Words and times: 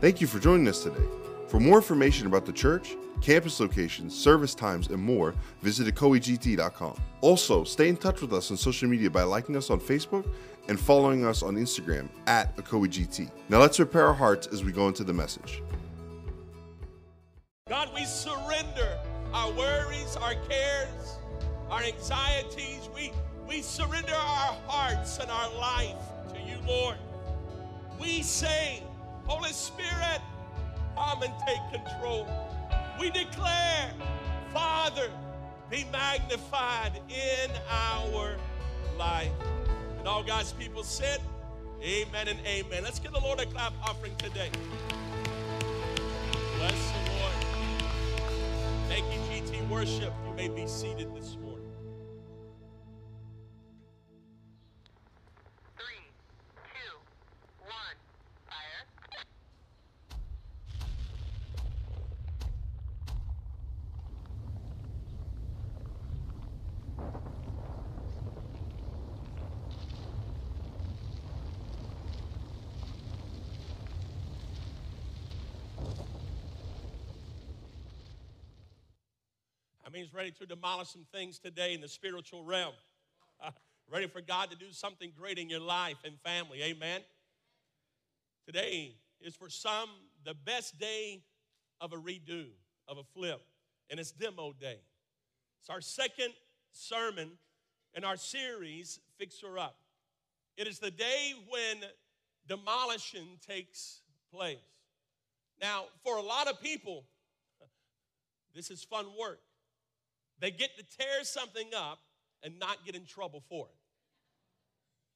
Thank 0.00 0.20
you 0.20 0.26
for 0.26 0.38
joining 0.38 0.68
us 0.68 0.82
today. 0.82 1.04
For 1.48 1.60
more 1.60 1.76
information 1.76 2.26
about 2.26 2.44
the 2.44 2.52
church, 2.52 2.96
campus 3.20 3.60
locations, 3.60 4.14
service 4.14 4.54
times, 4.54 4.88
and 4.88 5.00
more, 5.02 5.34
visit 5.62 5.86
ecoegt.com. 5.86 6.96
Also, 7.20 7.64
stay 7.64 7.88
in 7.88 7.96
touch 7.96 8.20
with 8.20 8.32
us 8.32 8.50
on 8.50 8.56
social 8.56 8.88
media 8.88 9.08
by 9.08 9.22
liking 9.22 9.56
us 9.56 9.70
on 9.70 9.80
Facebook 9.80 10.28
and 10.68 10.78
following 10.78 11.24
us 11.24 11.42
on 11.42 11.56
Instagram 11.56 12.08
at 12.26 12.56
ecoegt. 12.56 13.30
Now 13.48 13.60
let's 13.60 13.76
prepare 13.76 14.06
our 14.06 14.14
hearts 14.14 14.46
as 14.48 14.64
we 14.64 14.72
go 14.72 14.88
into 14.88 15.04
the 15.04 15.12
message. 15.12 15.62
God, 17.68 17.88
we 17.94 18.04
surrender 18.04 18.98
our 19.32 19.50
worries, 19.52 20.16
our 20.16 20.34
cares, 20.48 21.18
our 21.70 21.82
anxieties. 21.82 22.88
We, 22.94 23.12
we 23.48 23.62
surrender 23.62 24.14
our 24.14 24.56
hearts 24.66 25.18
and 25.18 25.30
our 25.30 25.50
life 25.58 25.96
to 26.34 26.40
you, 26.40 26.58
Lord. 26.66 26.96
We 28.00 28.22
say, 28.22 28.82
Holy 29.26 29.52
Spirit, 29.52 30.20
come 30.96 31.22
and 31.22 31.32
take 31.46 31.82
control. 31.82 32.28
We 33.00 33.10
declare, 33.10 33.90
Father, 34.52 35.10
be 35.70 35.86
magnified 35.90 37.00
in 37.08 37.50
our 37.70 38.36
life. 38.98 39.32
And 39.98 40.06
all 40.06 40.22
God's 40.22 40.52
people 40.52 40.84
said, 40.84 41.20
Amen 41.82 42.28
and 42.28 42.38
amen. 42.46 42.82
Let's 42.82 42.98
give 42.98 43.12
the 43.12 43.20
Lord 43.20 43.40
a 43.40 43.46
clap 43.46 43.74
offering 43.82 44.14
today. 44.16 44.50
Bless 46.56 46.92
the 46.92 47.10
Lord. 47.10 47.34
Thank 48.88 49.04
you, 49.12 49.20
GT 49.28 49.68
Worship. 49.68 50.12
You 50.26 50.34
may 50.34 50.48
be 50.48 50.66
seated 50.66 51.14
this 51.14 51.34
morning. 51.34 51.43
Mean, 79.94 80.02
he's 80.02 80.12
ready 80.12 80.32
to 80.40 80.46
demolish 80.46 80.88
some 80.88 81.06
things 81.14 81.38
today 81.38 81.72
in 81.72 81.80
the 81.80 81.86
spiritual 81.86 82.42
realm. 82.42 82.72
Uh, 83.40 83.52
ready 83.88 84.08
for 84.08 84.20
God 84.20 84.50
to 84.50 84.56
do 84.56 84.72
something 84.72 85.12
great 85.16 85.38
in 85.38 85.48
your 85.48 85.60
life 85.60 85.98
and 86.04 86.18
family. 86.18 86.64
Amen. 86.64 87.00
Today 88.44 88.96
is 89.20 89.36
for 89.36 89.48
some 89.48 89.88
the 90.24 90.34
best 90.34 90.80
day 90.80 91.22
of 91.80 91.92
a 91.92 91.96
redo, 91.96 92.46
of 92.88 92.98
a 92.98 93.04
flip, 93.04 93.40
and 93.88 94.00
it's 94.00 94.10
demo 94.10 94.52
day. 94.58 94.80
It's 95.60 95.70
our 95.70 95.80
second 95.80 96.32
sermon 96.72 97.30
in 97.96 98.02
our 98.02 98.16
series, 98.16 98.98
Fixer 99.16 99.60
Up. 99.60 99.76
It 100.56 100.66
is 100.66 100.80
the 100.80 100.90
day 100.90 101.34
when 101.48 101.88
demolition 102.48 103.38
takes 103.48 104.00
place. 104.32 104.56
Now, 105.62 105.84
for 106.02 106.16
a 106.16 106.22
lot 106.22 106.48
of 106.48 106.60
people, 106.60 107.04
this 108.56 108.72
is 108.72 108.82
fun 108.82 109.06
work. 109.16 109.38
They 110.44 110.50
get 110.50 110.76
to 110.76 110.84
tear 110.98 111.24
something 111.24 111.70
up 111.74 112.00
and 112.42 112.58
not 112.58 112.84
get 112.84 112.94
in 112.94 113.06
trouble 113.06 113.42
for 113.48 113.66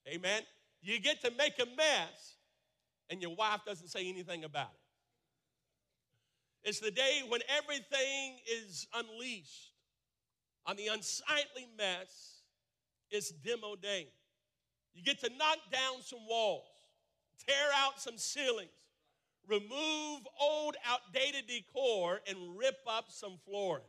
it. 0.07 0.15
Amen. 0.15 0.41
You 0.81 0.98
get 0.98 1.21
to 1.21 1.31
make 1.37 1.53
a 1.61 1.67
mess 1.67 2.37
and 3.11 3.21
your 3.21 3.34
wife 3.34 3.61
doesn't 3.67 3.89
say 3.89 4.09
anything 4.09 4.45
about 4.45 4.71
it. 6.65 6.69
It's 6.71 6.81
the 6.81 6.91
day 6.91 7.21
when 7.29 7.43
everything 7.59 8.39
is 8.51 8.87
unleashed 8.95 9.75
on 10.65 10.77
the 10.77 10.87
unsightly 10.87 11.69
mess. 11.77 12.41
It's 13.10 13.28
demo 13.31 13.77
day. 13.77 14.09
You 14.95 15.03
get 15.03 15.21
to 15.21 15.28
knock 15.37 15.59
down 15.71 16.00
some 16.00 16.27
walls, 16.27 16.65
tear 17.47 17.69
out 17.77 18.00
some 18.00 18.16
ceilings, 18.16 18.71
remove 19.47 20.27
old, 20.41 20.77
outdated 20.87 21.49
decor, 21.49 22.21
and 22.27 22.56
rip 22.56 22.78
up 22.89 23.10
some 23.10 23.37
flooring. 23.45 23.84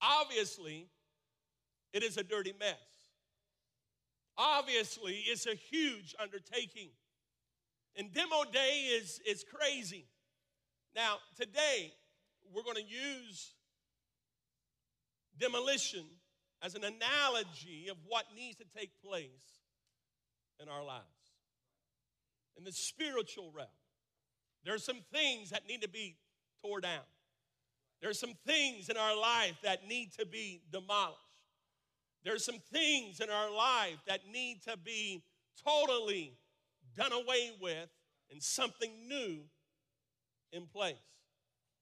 Obviously, 0.00 0.88
it 1.92 2.02
is 2.02 2.16
a 2.16 2.22
dirty 2.22 2.54
mess. 2.58 2.76
Obviously, 4.36 5.24
it's 5.26 5.46
a 5.46 5.54
huge 5.54 6.14
undertaking. 6.20 6.90
And 7.96 8.12
demo 8.12 8.44
day 8.52 8.90
is, 8.92 9.20
is 9.26 9.44
crazy. 9.52 10.06
Now, 10.94 11.16
today, 11.36 11.92
we're 12.54 12.62
going 12.62 12.76
to 12.76 12.82
use 12.82 13.52
demolition 15.38 16.04
as 16.62 16.74
an 16.74 16.84
analogy 16.84 17.88
of 17.90 17.96
what 18.06 18.26
needs 18.34 18.56
to 18.56 18.64
take 18.76 18.90
place 19.04 19.60
in 20.60 20.68
our 20.68 20.84
lives. 20.84 21.04
In 22.56 22.64
the 22.64 22.72
spiritual 22.72 23.50
realm, 23.54 23.68
there 24.64 24.74
are 24.74 24.78
some 24.78 25.00
things 25.12 25.50
that 25.50 25.66
need 25.68 25.82
to 25.82 25.88
be 25.88 26.16
tore 26.62 26.80
down. 26.80 27.02
There 28.00 28.10
are 28.10 28.14
some 28.14 28.34
things 28.46 28.88
in 28.88 28.96
our 28.96 29.18
life 29.18 29.56
that 29.62 29.86
need 29.88 30.12
to 30.18 30.26
be 30.26 30.62
demolished. 30.70 31.18
There 32.24 32.34
are 32.34 32.38
some 32.38 32.58
things 32.72 33.20
in 33.20 33.30
our 33.30 33.50
life 33.50 33.98
that 34.06 34.20
need 34.30 34.62
to 34.68 34.76
be 34.76 35.24
totally 35.64 36.34
done 36.96 37.12
away 37.12 37.52
with 37.60 37.88
and 38.30 38.42
something 38.42 38.90
new 39.08 39.40
in 40.52 40.66
place. 40.66 40.94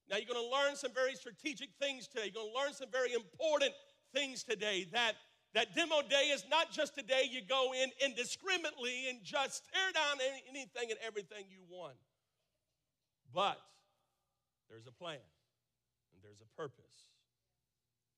Now, 0.09 0.17
you're 0.17 0.33
going 0.33 0.43
to 0.43 0.55
learn 0.55 0.75
some 0.75 0.93
very 0.93 1.15
strategic 1.15 1.69
things 1.79 2.07
today. 2.07 2.31
You're 2.33 2.43
going 2.43 2.53
to 2.53 2.59
learn 2.59 2.73
some 2.73 2.89
very 2.91 3.13
important 3.13 3.73
things 4.13 4.43
today. 4.43 4.87
That, 4.93 5.13
that 5.53 5.75
demo 5.75 6.01
day 6.01 6.29
is 6.31 6.45
not 6.49 6.71
just 6.71 6.97
a 6.97 7.03
day 7.03 7.23
you 7.29 7.41
go 7.47 7.73
in 7.73 7.89
indiscriminately 8.03 9.09
and 9.09 9.19
just 9.21 9.63
tear 9.73 9.91
down 9.93 10.17
anything 10.49 10.91
and 10.91 10.99
everything 11.05 11.45
you 11.49 11.59
want. 11.69 11.97
But 13.33 13.57
there's 14.69 14.87
a 14.87 14.91
plan 14.91 15.19
there's 16.27 16.41
a 16.41 16.61
purpose. 16.61 16.83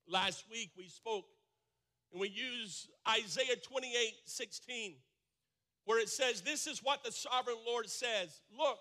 Last 0.07 0.45
week 0.49 0.71
we 0.75 0.87
spoke 0.87 1.25
and 2.11 2.19
we 2.19 2.29
used 2.29 2.89
Isaiah 3.07 3.55
28 3.61 3.93
16, 4.25 4.95
where 5.85 5.99
it 5.99 6.09
says, 6.09 6.41
This 6.41 6.65
is 6.65 6.83
what 6.83 7.03
the 7.03 7.11
sovereign 7.11 7.57
Lord 7.67 7.87
says 7.87 8.41
Look, 8.57 8.79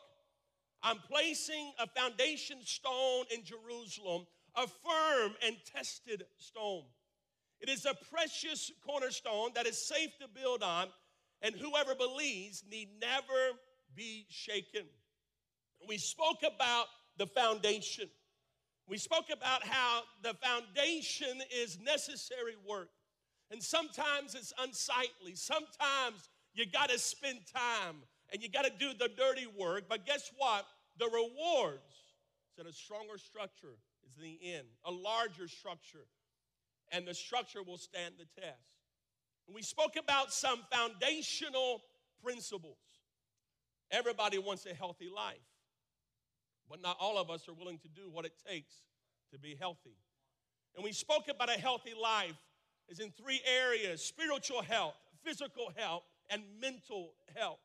I'm 0.83 0.99
placing 1.11 1.73
a 1.79 1.87
foundation 1.87 2.59
stone 2.65 3.25
in 3.35 3.45
Jerusalem, 3.45 4.27
a 4.57 4.67
firm 4.67 5.35
and 5.47 5.57
tested 5.75 6.25
stone. 6.39 6.85
It 7.61 7.69
is 7.69 7.85
a 7.85 7.95
precious 8.11 8.71
cornerstone 8.87 9.51
that 9.57 9.67
is 9.67 9.87
safe 9.87 10.17
to 10.21 10.29
build 10.29 10.63
on, 10.63 10.87
and 11.43 11.55
whoever 11.55 11.95
believes 11.95 12.65
need 12.71 12.89
never 12.99 13.59
be 13.95 14.27
shaken. 14.31 14.85
We 15.87 15.99
spoke 15.99 16.43
about 16.47 16.87
the 17.19 17.27
foundation. 17.27 18.09
We 18.89 18.97
spoke 18.97 19.27
about 19.31 19.65
how 19.65 20.03
the 20.23 20.35
foundation 20.35 21.43
is 21.55 21.79
necessary 21.79 22.55
work. 22.67 22.89
And 23.51 23.63
sometimes 23.63 24.35
it's 24.35 24.53
unsightly. 24.59 25.35
Sometimes 25.35 26.29
you 26.55 26.67
got 26.67 26.91
to 26.91 26.99
spend 26.99 27.41
time 27.55 27.97
and 28.33 28.43
you 28.43 28.49
got 28.49 28.65
to 28.65 28.73
do 28.79 28.93
the 28.99 29.11
dirty 29.17 29.47
work. 29.59 29.85
But 29.89 30.07
guess 30.07 30.31
what? 30.37 30.67
The 30.99 31.07
rewards 31.07 31.83
that 32.57 32.67
a 32.67 32.73
stronger 32.73 33.19
structure 33.19 33.77
is 34.07 34.17
the 34.17 34.39
end, 34.43 34.67
a 34.85 34.91
larger 34.91 35.49
structure, 35.49 36.07
and 36.91 37.07
the 37.07 37.15
structure 37.15 37.63
will 37.63 37.79
stand 37.79 38.15
the 38.19 38.27
test. 38.41 38.59
And 39.47 39.55
we 39.55 39.63
spoke 39.63 39.97
about 39.97 40.33
some 40.33 40.61
foundational 40.71 41.83
principles. 42.23 42.77
Everybody 43.91 44.39
wants 44.39 44.67
a 44.67 44.75
healthy 44.75 45.09
life, 45.15 45.37
but 46.69 46.83
not 46.83 46.97
all 47.01 47.19
of 47.19 47.31
us 47.31 47.49
are 47.49 47.55
willing 47.55 47.79
to 47.79 47.89
do 47.89 48.11
what 48.11 48.25
it 48.25 48.33
takes 48.49 48.75
to 49.33 49.39
be 49.39 49.57
healthy. 49.59 49.97
And 50.75 50.85
we 50.85 50.93
spoke 50.93 51.29
about 51.29 51.49
a 51.49 51.59
healthy 51.59 51.95
life 52.01 52.37
is 52.89 53.01
in 53.01 53.11
three 53.11 53.41
areas 53.47 54.03
spiritual 54.03 54.63
health, 54.63 54.95
physical 55.25 55.73
health, 55.77 56.05
and 56.31 56.43
mental 56.61 57.13
health. 57.37 57.59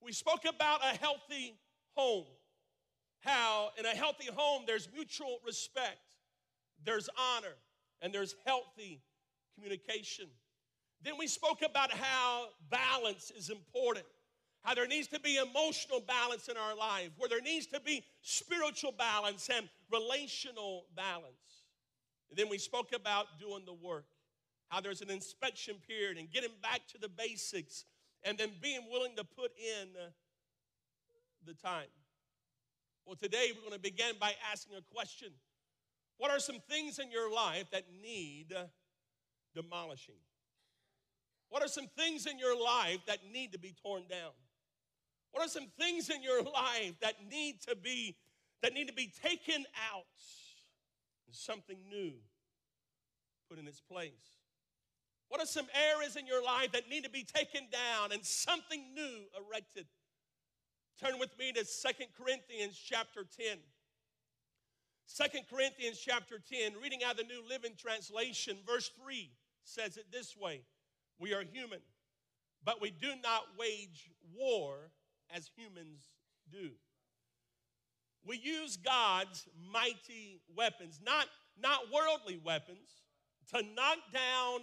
We 0.00 0.12
spoke 0.12 0.44
about 0.48 0.80
a 0.82 0.96
healthy 0.96 1.54
home. 1.94 2.26
How 3.20 3.70
in 3.78 3.86
a 3.86 3.90
healthy 3.90 4.28
home 4.34 4.64
there's 4.66 4.88
mutual 4.92 5.38
respect, 5.46 6.16
there's 6.84 7.08
honor, 7.18 7.54
and 8.00 8.12
there's 8.12 8.34
healthy 8.44 9.00
communication. 9.54 10.26
Then 11.02 11.14
we 11.18 11.26
spoke 11.26 11.62
about 11.62 11.92
how 11.92 12.46
balance 12.70 13.32
is 13.36 13.50
important. 13.50 14.06
How 14.62 14.74
there 14.74 14.86
needs 14.86 15.08
to 15.08 15.18
be 15.18 15.36
emotional 15.36 16.00
balance 16.00 16.48
in 16.48 16.56
our 16.56 16.76
life, 16.76 17.10
where 17.18 17.28
there 17.28 17.40
needs 17.40 17.66
to 17.68 17.80
be 17.80 18.04
spiritual 18.22 18.92
balance 18.92 19.50
and 19.52 19.68
relational 19.90 20.84
balance. 20.94 21.66
And 22.30 22.38
then 22.38 22.48
we 22.48 22.58
spoke 22.58 22.92
about 22.94 23.40
doing 23.40 23.64
the 23.66 23.74
work, 23.74 24.06
how 24.68 24.80
there's 24.80 25.02
an 25.02 25.10
inspection 25.10 25.76
period 25.86 26.16
and 26.16 26.30
getting 26.30 26.52
back 26.62 26.80
to 26.92 26.98
the 26.98 27.08
basics, 27.08 27.84
and 28.22 28.38
then 28.38 28.50
being 28.62 28.82
willing 28.90 29.16
to 29.16 29.24
put 29.24 29.50
in 29.58 29.88
the 31.44 31.54
time. 31.54 31.88
Well, 33.04 33.16
today 33.16 33.50
we're 33.52 33.62
going 33.62 33.72
to 33.72 33.80
begin 33.80 34.14
by 34.20 34.32
asking 34.50 34.76
a 34.76 34.94
question 34.94 35.30
What 36.18 36.30
are 36.30 36.38
some 36.38 36.60
things 36.70 37.00
in 37.00 37.10
your 37.10 37.32
life 37.32 37.68
that 37.72 37.84
need 38.00 38.54
demolishing? 39.54 40.14
What 41.48 41.62
are 41.62 41.68
some 41.68 41.88
things 41.98 42.26
in 42.26 42.38
your 42.38 42.58
life 42.58 43.00
that 43.06 43.18
need 43.30 43.52
to 43.52 43.58
be 43.58 43.74
torn 43.82 44.04
down? 44.08 44.30
What 45.32 45.44
are 45.44 45.48
some 45.48 45.68
things 45.78 46.10
in 46.10 46.22
your 46.22 46.42
life 46.42 46.94
that 47.00 47.14
need 47.28 47.62
to 47.68 47.74
be 47.74 48.16
that 48.62 48.74
need 48.74 48.86
to 48.86 48.92
be 48.92 49.12
taken 49.22 49.64
out 49.92 50.04
and 51.26 51.34
something 51.34 51.78
new 51.90 52.12
put 53.48 53.58
in 53.58 53.66
its 53.66 53.80
place? 53.80 54.38
What 55.28 55.40
are 55.40 55.46
some 55.46 55.66
areas 55.74 56.16
in 56.16 56.26
your 56.26 56.44
life 56.44 56.72
that 56.72 56.88
need 56.90 57.04
to 57.04 57.10
be 57.10 57.24
taken 57.24 57.62
down 57.72 58.12
and 58.12 58.24
something 58.24 58.94
new 58.94 59.24
erected? 59.36 59.86
Turn 61.00 61.18
with 61.18 61.36
me 61.38 61.52
to 61.52 61.64
Second 61.64 62.08
Corinthians 62.16 62.78
chapter 62.78 63.24
10. 63.24 63.56
2 65.16 65.24
Corinthians 65.50 65.98
chapter 65.98 66.38
10, 66.38 66.74
reading 66.82 67.00
out 67.04 67.16
the 67.16 67.24
New 67.24 67.42
Living 67.48 67.72
Translation, 67.76 68.58
verse 68.66 68.90
3 69.02 69.30
says 69.64 69.96
it 69.96 70.06
this 70.12 70.36
way 70.36 70.62
We 71.18 71.34
are 71.34 71.42
human, 71.42 71.80
but 72.64 72.80
we 72.80 72.90
do 72.90 73.12
not 73.22 73.42
wage 73.58 74.10
war 74.34 74.92
as 75.34 75.50
humans 75.56 76.10
do. 76.50 76.70
We 78.24 78.38
use 78.38 78.76
God's 78.76 79.46
mighty 79.72 80.40
weapons, 80.56 81.00
not, 81.04 81.26
not 81.60 81.80
worldly 81.92 82.40
weapons, 82.44 83.02
to 83.52 83.62
knock 83.74 83.98
down 84.12 84.60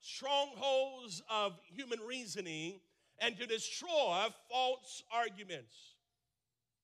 strongholds 0.00 1.22
of 1.30 1.52
human 1.66 2.00
reasoning 2.00 2.80
and 3.18 3.36
to 3.36 3.46
destroy 3.46 4.26
false 4.50 5.02
arguments. 5.12 5.74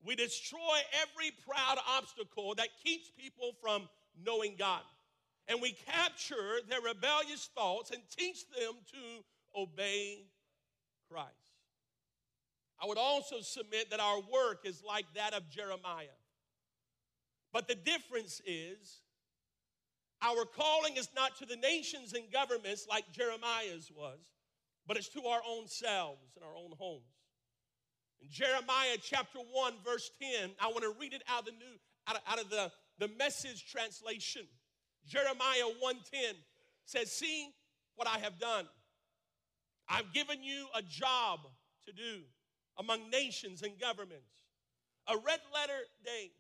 We 0.05 0.15
destroy 0.15 0.79
every 1.03 1.33
proud 1.47 1.79
obstacle 1.89 2.55
that 2.57 2.69
keeps 2.85 3.11
people 3.11 3.53
from 3.61 3.89
knowing 4.25 4.55
God. 4.59 4.83
And 5.49 5.61
we 5.63 5.73
capture 5.73 6.61
their 6.69 6.83
rebellious 6.83 7.49
thoughts 7.55 7.91
and 7.91 8.03
teach 8.17 8.45
them 8.51 8.75
to 8.93 9.61
obey 9.61 10.27
Christ. 11.11 11.38
I 12.81 12.87
would 12.87 12.99
also 12.99 13.41
submit 13.41 13.91
that 13.91 14.01
our 14.01 14.21
work 14.21 14.61
is 14.65 14.83
like 14.87 15.07
that 15.15 15.35
of 15.35 15.49
Jeremiah. 15.51 16.07
But 17.53 17.67
the 17.67 17.75
difference 17.75 18.41
is 18.47 19.01
our 20.23 20.45
calling 20.45 20.97
is 20.97 21.09
not 21.15 21.37
to 21.39 21.47
the 21.47 21.57
nations 21.57 22.13
and 22.13 22.31
governments 22.33 22.87
like 22.89 23.11
Jeremiah's 23.13 23.91
was, 23.95 24.19
but 24.87 24.97
it's 24.97 25.09
to 25.11 25.25
our 25.27 25.41
own 25.49 25.67
selves 25.67 26.37
and 26.37 26.45
our 26.45 26.57
own 26.57 26.73
homes. 26.79 27.03
In 28.21 28.29
Jeremiah 28.31 28.97
chapter 29.01 29.39
1, 29.39 29.75
verse 29.85 30.11
10, 30.21 30.51
I 30.61 30.67
want 30.69 30.83
to 30.83 30.95
read 31.01 31.15
it 31.15 31.23
out 31.29 31.41
of 31.41 31.47
the 31.47 31.53
new, 31.53 31.79
out 32.07 32.17
of, 32.17 32.23
out 32.27 32.41
of 32.41 32.51
the, 32.51 32.71
the 32.99 33.09
message 33.17 33.67
translation. 33.71 34.43
Jeremiah 35.07 35.71
1:10 35.83 36.35
says, 36.85 37.13
See 37.13 37.49
what 37.95 38.09
I 38.09 38.19
have 38.19 38.39
done. 38.39 38.67
I've 39.89 40.13
given 40.13 40.43
you 40.43 40.67
a 40.75 40.83
job 40.83 41.41
to 41.87 41.93
do 41.93 42.23
among 42.79 43.11
nations 43.11 43.63
and 43.63 43.79
governments. 43.79 44.45
A 45.09 45.17
red 45.17 45.41
letter 45.53 45.81
day. 46.05 46.31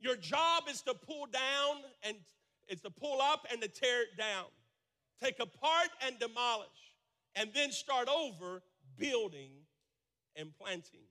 Your 0.00 0.16
job 0.16 0.64
is 0.68 0.82
to 0.82 0.94
pull 0.94 1.26
down 1.26 1.82
and 2.02 2.16
it's 2.68 2.82
to 2.82 2.90
pull 2.90 3.20
up 3.20 3.46
and 3.50 3.60
to 3.62 3.68
tear 3.68 4.02
it 4.02 4.16
down. 4.16 4.44
Take 5.22 5.40
apart 5.40 5.88
and 6.06 6.18
demolish 6.18 6.68
and 7.34 7.50
then 7.54 7.72
start 7.72 8.08
over 8.08 8.62
building 8.96 9.50
and 10.36 10.50
planting. 10.60 11.06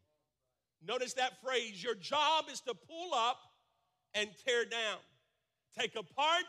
Notice 0.86 1.13
that 1.13 1.42
phrase 1.44 1.84
your 1.84 1.95
job 1.95 2.45
is 2.51 2.62
to 2.62 2.74
pull 2.74 3.13
up 3.13 3.39
and 4.13 4.30
tear 4.45 4.66
down, 4.66 5.00
take 5.78 5.95
apart 5.95 6.45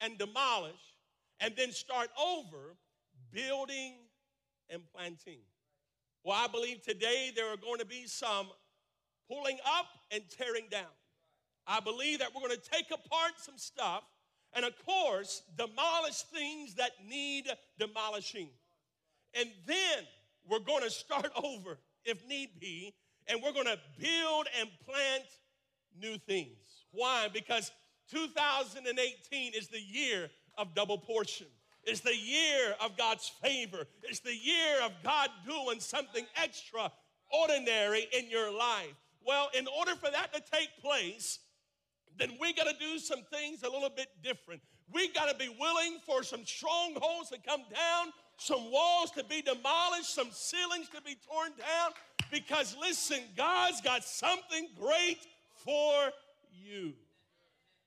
and 0.00 0.18
demolish, 0.18 0.94
and 1.40 1.54
then 1.56 1.72
start 1.72 2.08
over 2.20 2.76
building 3.30 3.94
and 4.70 4.82
planting. 4.94 5.40
Well, 6.26 6.36
I 6.36 6.48
believe 6.48 6.82
today 6.82 7.30
there 7.36 7.52
are 7.52 7.56
going 7.56 7.78
to 7.78 7.86
be 7.86 8.08
some 8.08 8.48
pulling 9.30 9.58
up 9.64 9.86
and 10.10 10.24
tearing 10.28 10.66
down. 10.68 10.90
I 11.68 11.78
believe 11.78 12.18
that 12.18 12.30
we're 12.34 12.40
going 12.40 12.60
to 12.60 12.68
take 12.68 12.86
apart 12.90 13.34
some 13.36 13.56
stuff 13.56 14.02
and, 14.52 14.64
of 14.64 14.72
course, 14.84 15.42
demolish 15.56 16.22
things 16.34 16.74
that 16.74 16.90
need 17.08 17.44
demolishing. 17.78 18.48
And 19.34 19.50
then 19.68 20.02
we're 20.50 20.58
going 20.58 20.82
to 20.82 20.90
start 20.90 21.30
over 21.44 21.78
if 22.04 22.26
need 22.26 22.58
be, 22.58 22.92
and 23.28 23.40
we're 23.40 23.52
going 23.52 23.66
to 23.66 23.78
build 23.96 24.48
and 24.58 24.68
plant 24.84 25.26
new 25.96 26.18
things. 26.18 26.86
Why? 26.90 27.28
Because 27.32 27.70
2018 28.10 29.52
is 29.54 29.68
the 29.68 29.80
year 29.80 30.28
of 30.58 30.74
double 30.74 30.98
portion. 30.98 31.46
It's 31.86 32.00
the 32.00 32.16
year 32.16 32.74
of 32.84 32.96
God's 32.96 33.30
favor. 33.42 33.86
It's 34.02 34.18
the 34.18 34.34
year 34.34 34.82
of 34.84 34.92
God 35.04 35.30
doing 35.46 35.78
something 35.78 36.26
extraordinary 36.42 38.08
in 38.12 38.28
your 38.28 38.52
life. 38.52 38.94
Well, 39.24 39.50
in 39.56 39.66
order 39.78 39.94
for 39.94 40.10
that 40.10 40.34
to 40.34 40.42
take 40.52 40.68
place, 40.82 41.38
then 42.18 42.32
we 42.40 42.52
got 42.52 42.66
to 42.66 42.74
do 42.78 42.98
some 42.98 43.22
things 43.32 43.62
a 43.62 43.70
little 43.70 43.90
bit 43.90 44.08
different. 44.22 44.62
We 44.92 45.12
got 45.12 45.28
to 45.28 45.36
be 45.36 45.48
willing 45.60 45.98
for 46.04 46.22
some 46.24 46.44
strongholds 46.44 47.30
to 47.30 47.38
come 47.38 47.62
down, 47.72 48.12
some 48.36 48.70
walls 48.72 49.12
to 49.12 49.24
be 49.24 49.42
demolished, 49.42 50.12
some 50.12 50.30
ceilings 50.32 50.88
to 50.88 51.00
be 51.02 51.16
torn 51.28 51.50
down. 51.58 51.92
Because 52.32 52.76
listen, 52.80 53.20
God's 53.36 53.80
got 53.80 54.02
something 54.02 54.68
great 54.80 55.18
for 55.64 56.10
you. 56.52 56.94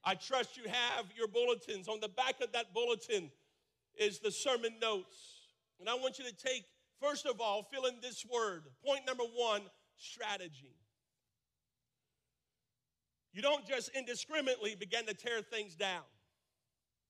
I 0.06 0.16
trust 0.16 0.58
you 0.58 0.64
have 0.64 1.06
your 1.18 1.28
bulletins. 1.28 1.88
On 1.88 2.00
the 2.00 2.08
back 2.08 2.36
of 2.42 2.52
that 2.54 2.74
bulletin 2.74 3.30
is 4.00 4.20
the 4.20 4.32
sermon 4.32 4.74
notes. 4.82 5.18
And 5.80 5.90
I 5.90 5.96
want 5.96 6.20
you 6.20 6.26
to 6.26 6.34
take, 6.34 6.64
first 7.02 7.26
of 7.26 7.40
all, 7.40 7.64
fill 7.72 7.86
in 7.86 7.96
this 8.02 8.26
word. 8.32 8.64
Point 8.86 9.06
number 9.06 9.24
one 9.24 9.62
strategy. 9.98 10.76
You 13.32 13.42
don't 13.42 13.66
just 13.66 13.90
indiscriminately 13.90 14.76
begin 14.76 15.06
to 15.06 15.14
tear 15.14 15.42
things 15.42 15.76
down 15.76 16.04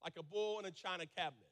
like 0.04 0.14
a 0.18 0.24
bull 0.24 0.60
in 0.60 0.66
a 0.66 0.72
china 0.72 1.06
cabinet. 1.18 1.50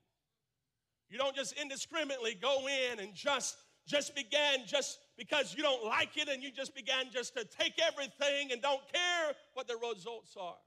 You 1.09 1.17
don't 1.17 1.35
just 1.35 1.53
indiscriminately 1.53 2.35
go 2.35 2.67
in 2.67 2.99
and 2.99 3.13
just 3.13 3.57
just 3.87 4.13
begin 4.15 4.65
just 4.65 4.99
because 5.17 5.55
you 5.55 5.63
don't 5.63 5.85
like 5.85 6.17
it 6.17 6.27
and 6.27 6.43
you 6.43 6.51
just 6.51 6.75
began 6.75 7.05
just 7.09 7.33
to 7.37 7.45
take 7.45 7.73
everything 7.87 8.51
and 8.51 8.61
don't 8.61 8.81
care 8.91 9.33
what 9.53 9.65
the 9.65 9.77
results 9.77 10.35
are. 10.37 10.57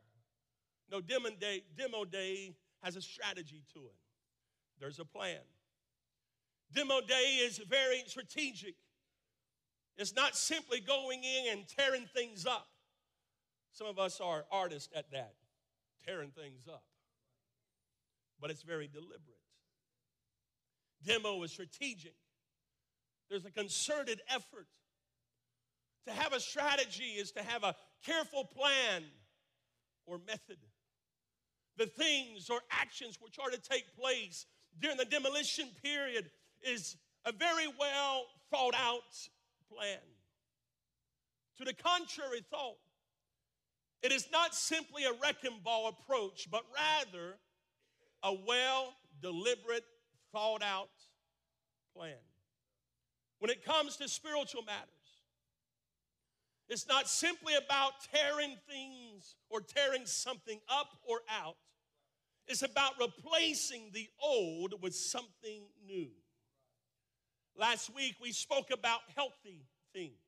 No, 0.90 1.02
demo 1.02 1.28
day, 1.38 1.62
demo 1.76 2.06
day 2.06 2.56
has 2.82 2.96
a 2.96 3.02
strategy 3.02 3.62
to 3.74 3.80
it. 3.80 3.94
There's 4.80 4.98
a 4.98 5.04
plan. 5.04 5.40
Demo 6.74 7.00
day 7.00 7.38
is 7.42 7.58
very 7.58 8.02
strategic. 8.06 8.74
It's 9.96 10.14
not 10.14 10.34
simply 10.34 10.80
going 10.80 11.22
in 11.22 11.52
and 11.52 11.68
tearing 11.68 12.06
things 12.14 12.46
up. 12.46 12.68
Some 13.72 13.86
of 13.86 13.98
us 13.98 14.20
are 14.20 14.44
artists 14.50 14.88
at 14.94 15.10
that, 15.10 15.34
tearing 16.06 16.30
things 16.30 16.66
up. 16.66 16.84
But 18.40 18.50
it's 18.50 18.62
very 18.62 18.88
deliberate. 18.88 19.20
Demo 21.04 21.42
is 21.42 21.52
strategic. 21.52 22.14
There's 23.28 23.44
a 23.44 23.50
concerted 23.50 24.20
effort. 24.28 24.66
To 26.06 26.12
have 26.12 26.32
a 26.32 26.40
strategy 26.40 27.04
is 27.18 27.32
to 27.32 27.42
have 27.42 27.62
a 27.62 27.74
careful 28.04 28.44
plan 28.44 29.04
or 30.06 30.18
method. 30.26 30.56
The 31.76 31.86
things 31.86 32.48
or 32.48 32.60
actions 32.70 33.18
which 33.20 33.38
are 33.38 33.50
to 33.50 33.60
take 33.60 33.94
place 33.96 34.46
during 34.78 34.96
the 34.96 35.04
demolition 35.04 35.68
period 35.82 36.30
is 36.62 36.96
a 37.24 37.32
very 37.32 37.66
well 37.78 38.24
thought 38.50 38.74
out 38.74 39.28
plan. 39.72 39.98
To 41.58 41.64
the 41.64 41.74
contrary 41.74 42.42
thought, 42.50 42.78
it 44.02 44.12
is 44.12 44.28
not 44.32 44.54
simply 44.54 45.04
a 45.04 45.12
wrecking 45.22 45.60
ball 45.62 45.88
approach, 45.88 46.48
but 46.50 46.62
rather 46.74 47.36
a 48.22 48.32
well 48.46 48.94
deliberate, 49.20 49.84
thought 50.32 50.62
out 50.62 50.90
plan. 51.94 52.14
When 53.38 53.50
it 53.50 53.64
comes 53.64 53.96
to 53.96 54.08
spiritual 54.08 54.62
matters, 54.62 54.88
it's 56.68 56.86
not 56.86 57.08
simply 57.08 57.54
about 57.56 57.92
tearing 58.12 58.56
things 58.68 59.34
or 59.48 59.60
tearing 59.60 60.06
something 60.06 60.60
up 60.68 60.88
or 61.06 61.20
out. 61.28 61.56
It's 62.50 62.62
about 62.62 62.94
replacing 62.98 63.92
the 63.92 64.08
old 64.20 64.82
with 64.82 64.92
something 64.92 65.62
new. 65.86 66.08
Last 67.56 67.94
week 67.94 68.16
we 68.20 68.32
spoke 68.32 68.72
about 68.72 68.98
healthy 69.14 69.68
things. 69.92 70.18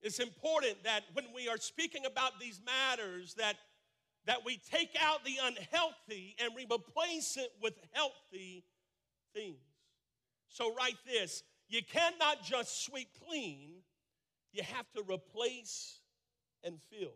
It's 0.00 0.18
important 0.18 0.82
that 0.84 1.02
when 1.12 1.26
we 1.34 1.46
are 1.46 1.58
speaking 1.58 2.06
about 2.06 2.40
these 2.40 2.58
matters 2.64 3.34
that 3.34 3.56
that 4.24 4.46
we 4.46 4.58
take 4.72 4.96
out 4.98 5.22
the 5.26 5.36
unhealthy 5.42 6.36
and 6.42 6.54
we 6.56 6.62
replace 6.72 7.36
it 7.36 7.50
with 7.62 7.74
healthy 7.92 8.64
things. 9.34 9.58
So 10.48 10.74
write 10.74 10.96
this, 11.04 11.42
you 11.68 11.82
cannot 11.82 12.42
just 12.42 12.86
sweep 12.86 13.08
clean, 13.28 13.82
you 14.54 14.62
have 14.62 14.90
to 14.96 15.02
replace 15.02 15.98
and 16.62 16.78
fill. 16.90 17.12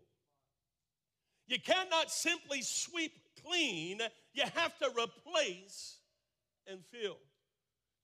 You 1.47 1.59
cannot 1.59 2.11
simply 2.11 2.61
sweep 2.61 3.13
clean, 3.45 4.01
you 4.33 4.45
have 4.55 4.77
to 4.79 4.89
replace 4.91 5.99
and 6.67 6.81
fill. 6.93 7.17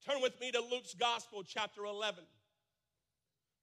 Turn 0.07 0.21
with 0.21 0.39
me 0.41 0.51
to 0.53 0.61
Luke's 0.61 0.95
Gospel, 0.95 1.43
chapter 1.47 1.85
11. 1.85 2.25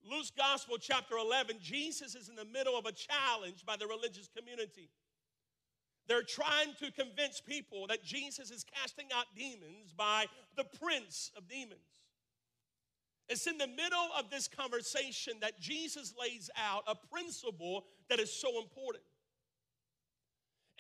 Luke's 0.09 0.31
Gospel, 0.31 0.77
chapter 0.79 1.17
11, 1.17 1.57
Jesus 1.61 2.15
is 2.15 2.29
in 2.29 2.35
the 2.35 2.45
middle 2.45 2.77
of 2.77 2.85
a 2.85 2.91
challenge 2.91 3.65
by 3.65 3.75
the 3.77 3.85
religious 3.85 4.27
community. 4.35 4.89
They're 6.07 6.23
trying 6.23 6.73
to 6.79 6.91
convince 6.91 7.39
people 7.39 7.87
that 7.87 8.03
Jesus 8.03 8.49
is 8.49 8.65
casting 8.75 9.05
out 9.15 9.25
demons 9.35 9.93
by 9.95 10.25
the 10.57 10.63
prince 10.63 11.31
of 11.37 11.47
demons. 11.47 11.79
It's 13.29 13.47
in 13.47 13.57
the 13.57 13.67
middle 13.67 14.09
of 14.17 14.29
this 14.29 14.47
conversation 14.47 15.33
that 15.41 15.61
Jesus 15.61 16.13
lays 16.19 16.49
out 16.57 16.83
a 16.87 16.95
principle 16.95 17.85
that 18.09 18.19
is 18.19 18.33
so 18.33 18.59
important. 18.59 19.03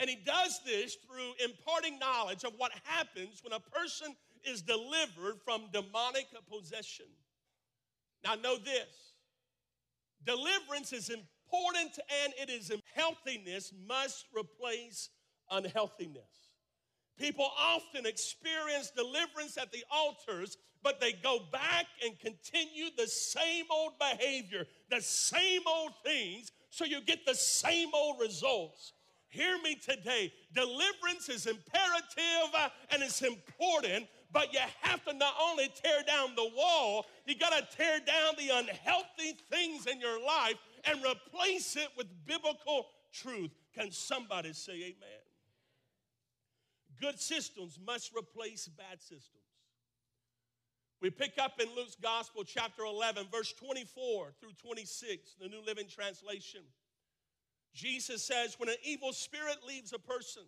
And 0.01 0.09
he 0.09 0.15
does 0.15 0.59
this 0.65 0.95
through 0.95 1.33
imparting 1.45 1.99
knowledge 1.99 2.43
of 2.43 2.53
what 2.57 2.71
happens 2.85 3.43
when 3.43 3.53
a 3.53 3.59
person 3.59 4.15
is 4.43 4.63
delivered 4.63 5.39
from 5.45 5.69
demonic 5.71 6.25
possession. 6.51 7.05
Now, 8.23 8.33
know 8.33 8.57
this 8.57 9.13
deliverance 10.25 10.91
is 10.91 11.09
important 11.09 11.99
and 12.23 12.33
it 12.39 12.49
is 12.49 12.71
healthiness 12.95 13.71
must 13.87 14.25
replace 14.35 15.09
unhealthiness. 15.51 16.49
People 17.19 17.47
often 17.59 18.07
experience 18.07 18.91
deliverance 18.95 19.55
at 19.59 19.71
the 19.71 19.83
altars, 19.91 20.57
but 20.81 20.99
they 20.99 21.11
go 21.11 21.41
back 21.51 21.85
and 22.03 22.17
continue 22.17 22.85
the 22.97 23.05
same 23.05 23.65
old 23.69 23.93
behavior, 23.99 24.65
the 24.89 25.01
same 25.01 25.61
old 25.67 25.91
things, 26.03 26.51
so 26.71 26.85
you 26.85 27.01
get 27.01 27.23
the 27.27 27.35
same 27.35 27.89
old 27.93 28.19
results. 28.19 28.93
Hear 29.31 29.57
me 29.63 29.75
today. 29.75 30.33
Deliverance 30.53 31.29
is 31.29 31.47
imperative 31.47 32.53
uh, 32.53 32.67
and 32.91 33.01
it's 33.01 33.21
important, 33.21 34.07
but 34.33 34.51
you 34.51 34.59
have 34.81 35.05
to 35.05 35.13
not 35.13 35.33
only 35.41 35.71
tear 35.81 36.03
down 36.05 36.35
the 36.35 36.51
wall, 36.53 37.05
you 37.25 37.39
got 37.39 37.51
to 37.51 37.77
tear 37.77 37.99
down 37.99 38.33
the 38.37 38.49
unhealthy 38.53 39.37
things 39.49 39.87
in 39.87 40.01
your 40.01 40.19
life 40.19 40.55
and 40.83 40.99
replace 40.99 41.77
it 41.77 41.87
with 41.97 42.07
biblical 42.25 42.87
truth. 43.13 43.51
Can 43.73 43.89
somebody 43.91 44.51
say 44.51 44.73
amen? 44.73 45.21
Good 46.99 47.17
systems 47.17 47.79
must 47.87 48.11
replace 48.13 48.67
bad 48.67 48.99
systems. 48.99 49.37
We 51.01 51.09
pick 51.09 51.39
up 51.41 51.53
in 51.61 51.67
Luke's 51.73 51.95
Gospel, 51.95 52.43
chapter 52.43 52.83
11, 52.83 53.27
verse 53.31 53.53
24 53.53 54.33
through 54.41 54.53
26, 54.61 55.35
the 55.41 55.47
New 55.47 55.61
Living 55.65 55.87
Translation. 55.87 56.61
Jesus 57.73 58.23
says, 58.23 58.55
When 58.57 58.69
an 58.69 58.75
evil 58.83 59.13
spirit 59.13 59.57
leaves 59.67 59.93
a 59.93 59.99
person, 59.99 60.43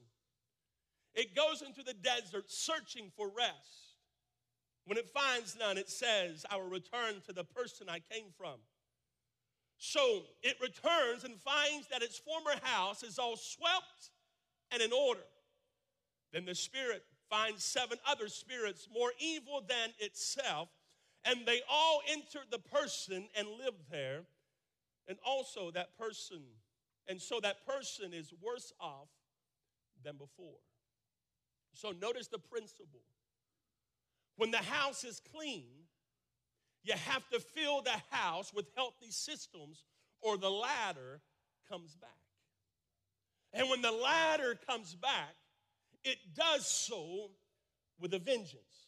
it 1.13 1.35
goes 1.35 1.61
into 1.61 1.83
the 1.83 1.93
desert 1.93 2.45
searching 2.47 3.11
for 3.15 3.27
rest. 3.27 3.97
When 4.85 4.97
it 4.97 5.09
finds 5.09 5.57
none, 5.57 5.77
it 5.77 5.89
says, 5.89 6.45
I 6.49 6.57
will 6.57 6.69
return 6.69 7.21
to 7.27 7.33
the 7.33 7.43
person 7.43 7.87
I 7.87 7.99
came 7.99 8.31
from. 8.37 8.55
So 9.77 10.23
it 10.41 10.57
returns 10.61 11.23
and 11.23 11.39
finds 11.41 11.87
that 11.89 12.01
its 12.01 12.17
former 12.17 12.59
house 12.63 13.03
is 13.03 13.19
all 13.19 13.37
swept 13.37 14.11
and 14.71 14.81
in 14.81 14.91
order. 14.91 15.21
Then 16.31 16.45
the 16.45 16.55
spirit 16.55 17.03
finds 17.29 17.63
seven 17.63 17.97
other 18.07 18.27
spirits 18.27 18.87
more 18.93 19.11
evil 19.19 19.63
than 19.67 19.89
itself, 19.99 20.69
and 21.25 21.45
they 21.45 21.61
all 21.69 22.01
enter 22.09 22.39
the 22.51 22.59
person 22.59 23.27
and 23.35 23.47
live 23.47 23.75
there. 23.89 24.21
And 25.07 25.17
also, 25.25 25.69
that 25.71 25.97
person, 25.97 26.41
and 27.07 27.21
so 27.21 27.39
that 27.41 27.65
person 27.65 28.13
is 28.13 28.33
worse 28.41 28.71
off 28.79 29.09
than 30.03 30.17
before. 30.17 30.59
So, 31.73 31.91
notice 31.91 32.27
the 32.27 32.39
principle. 32.39 33.01
When 34.37 34.51
the 34.51 34.57
house 34.57 35.03
is 35.03 35.21
clean, 35.35 35.65
you 36.83 36.93
have 36.93 37.27
to 37.29 37.39
fill 37.39 37.81
the 37.81 38.01
house 38.09 38.53
with 38.53 38.65
healthy 38.75 39.11
systems, 39.11 39.83
or 40.21 40.37
the 40.37 40.49
latter 40.49 41.21
comes 41.69 41.95
back. 41.95 42.09
And 43.53 43.69
when 43.69 43.81
the 43.81 43.91
latter 43.91 44.57
comes 44.67 44.95
back, 44.95 45.35
it 46.03 46.17
does 46.35 46.67
so 46.67 47.29
with 47.99 48.13
a 48.13 48.19
vengeance. 48.19 48.87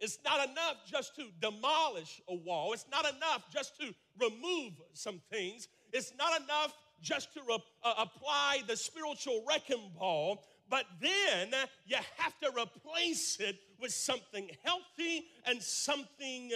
It's 0.00 0.18
not 0.24 0.48
enough 0.48 0.76
just 0.90 1.14
to 1.16 1.26
demolish 1.40 2.20
a 2.28 2.34
wall. 2.34 2.72
It's 2.72 2.86
not 2.90 3.04
enough 3.04 3.44
just 3.52 3.78
to 3.80 3.94
remove 4.18 4.72
some 4.94 5.20
things. 5.30 5.68
It's 5.92 6.12
not 6.18 6.40
enough 6.40 6.74
just 7.02 7.32
to 7.34 7.40
re- 7.48 7.58
uh, 7.82 7.94
apply 7.98 8.62
the 8.66 8.76
spiritual 8.76 9.44
wrecking 9.48 9.90
ball, 9.98 10.44
but 10.68 10.84
then 11.00 11.48
you 11.86 11.96
have 12.16 12.38
to 12.40 12.50
replace 12.60 13.38
it 13.40 13.56
with 13.80 13.92
something 13.92 14.50
healthy 14.64 15.26
and 15.46 15.62
something 15.62 16.50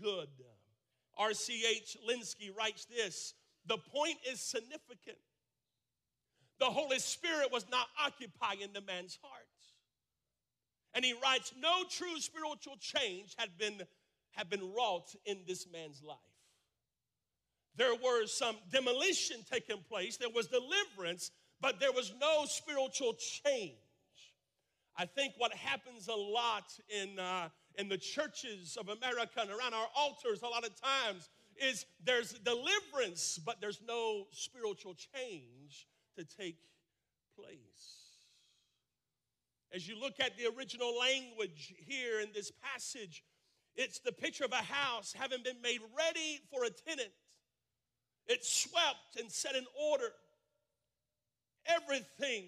good. 0.00 0.28
R.C.H. 1.16 1.96
Lenski 2.08 2.56
writes 2.56 2.84
this 2.84 3.34
The 3.66 3.78
point 3.78 4.18
is 4.30 4.40
significant 4.40 5.18
the 6.58 6.66
Holy 6.66 6.98
Spirit 6.98 7.52
was 7.52 7.64
not 7.70 7.86
occupying 8.04 8.72
the 8.72 8.80
man's 8.80 9.18
heart. 9.22 9.46
And 10.94 11.04
he 11.04 11.14
writes, 11.22 11.52
no 11.60 11.84
true 11.88 12.18
spiritual 12.18 12.76
change 12.80 13.34
had 13.38 13.56
been, 13.58 13.82
had 14.32 14.50
been 14.50 14.72
wrought 14.72 15.14
in 15.24 15.38
this 15.46 15.66
man's 15.70 16.02
life. 16.02 16.18
There 17.78 17.94
was 17.94 18.36
some 18.36 18.56
demolition 18.72 19.44
taking 19.48 19.78
place, 19.88 20.16
there 20.16 20.28
was 20.28 20.48
deliverance, 20.48 21.30
but 21.60 21.78
there 21.78 21.92
was 21.92 22.12
no 22.20 22.44
spiritual 22.44 23.14
change. 23.14 23.76
I 24.96 25.06
think 25.06 25.34
what 25.38 25.54
happens 25.54 26.08
a 26.08 26.12
lot 26.12 26.64
in, 26.88 27.20
uh, 27.20 27.50
in 27.76 27.88
the 27.88 27.96
churches 27.96 28.76
of 28.76 28.88
America 28.88 29.40
and 29.40 29.50
around 29.50 29.74
our 29.74 29.86
altars, 29.96 30.42
a 30.42 30.48
lot 30.48 30.66
of 30.66 30.72
times, 30.74 31.28
is 31.56 31.86
there's 32.04 32.32
deliverance, 32.32 33.38
but 33.38 33.60
there's 33.60 33.80
no 33.86 34.24
spiritual 34.32 34.94
change 34.94 35.86
to 36.16 36.24
take 36.24 36.58
place. 37.36 38.16
As 39.72 39.86
you 39.86 40.00
look 40.00 40.14
at 40.18 40.36
the 40.36 40.46
original 40.56 40.98
language 40.98 41.74
here 41.78 42.18
in 42.18 42.30
this 42.34 42.50
passage, 42.50 43.22
it's 43.76 44.00
the 44.00 44.10
picture 44.10 44.44
of 44.44 44.50
a 44.50 44.56
house 44.56 45.14
having 45.16 45.44
been 45.44 45.62
made 45.62 45.80
ready 45.96 46.40
for 46.50 46.64
a 46.64 46.70
tenant. 46.70 47.10
It's 48.28 48.48
swept 48.52 49.18
and 49.18 49.32
set 49.32 49.54
in 49.54 49.64
order. 49.90 50.12
Everything 51.66 52.44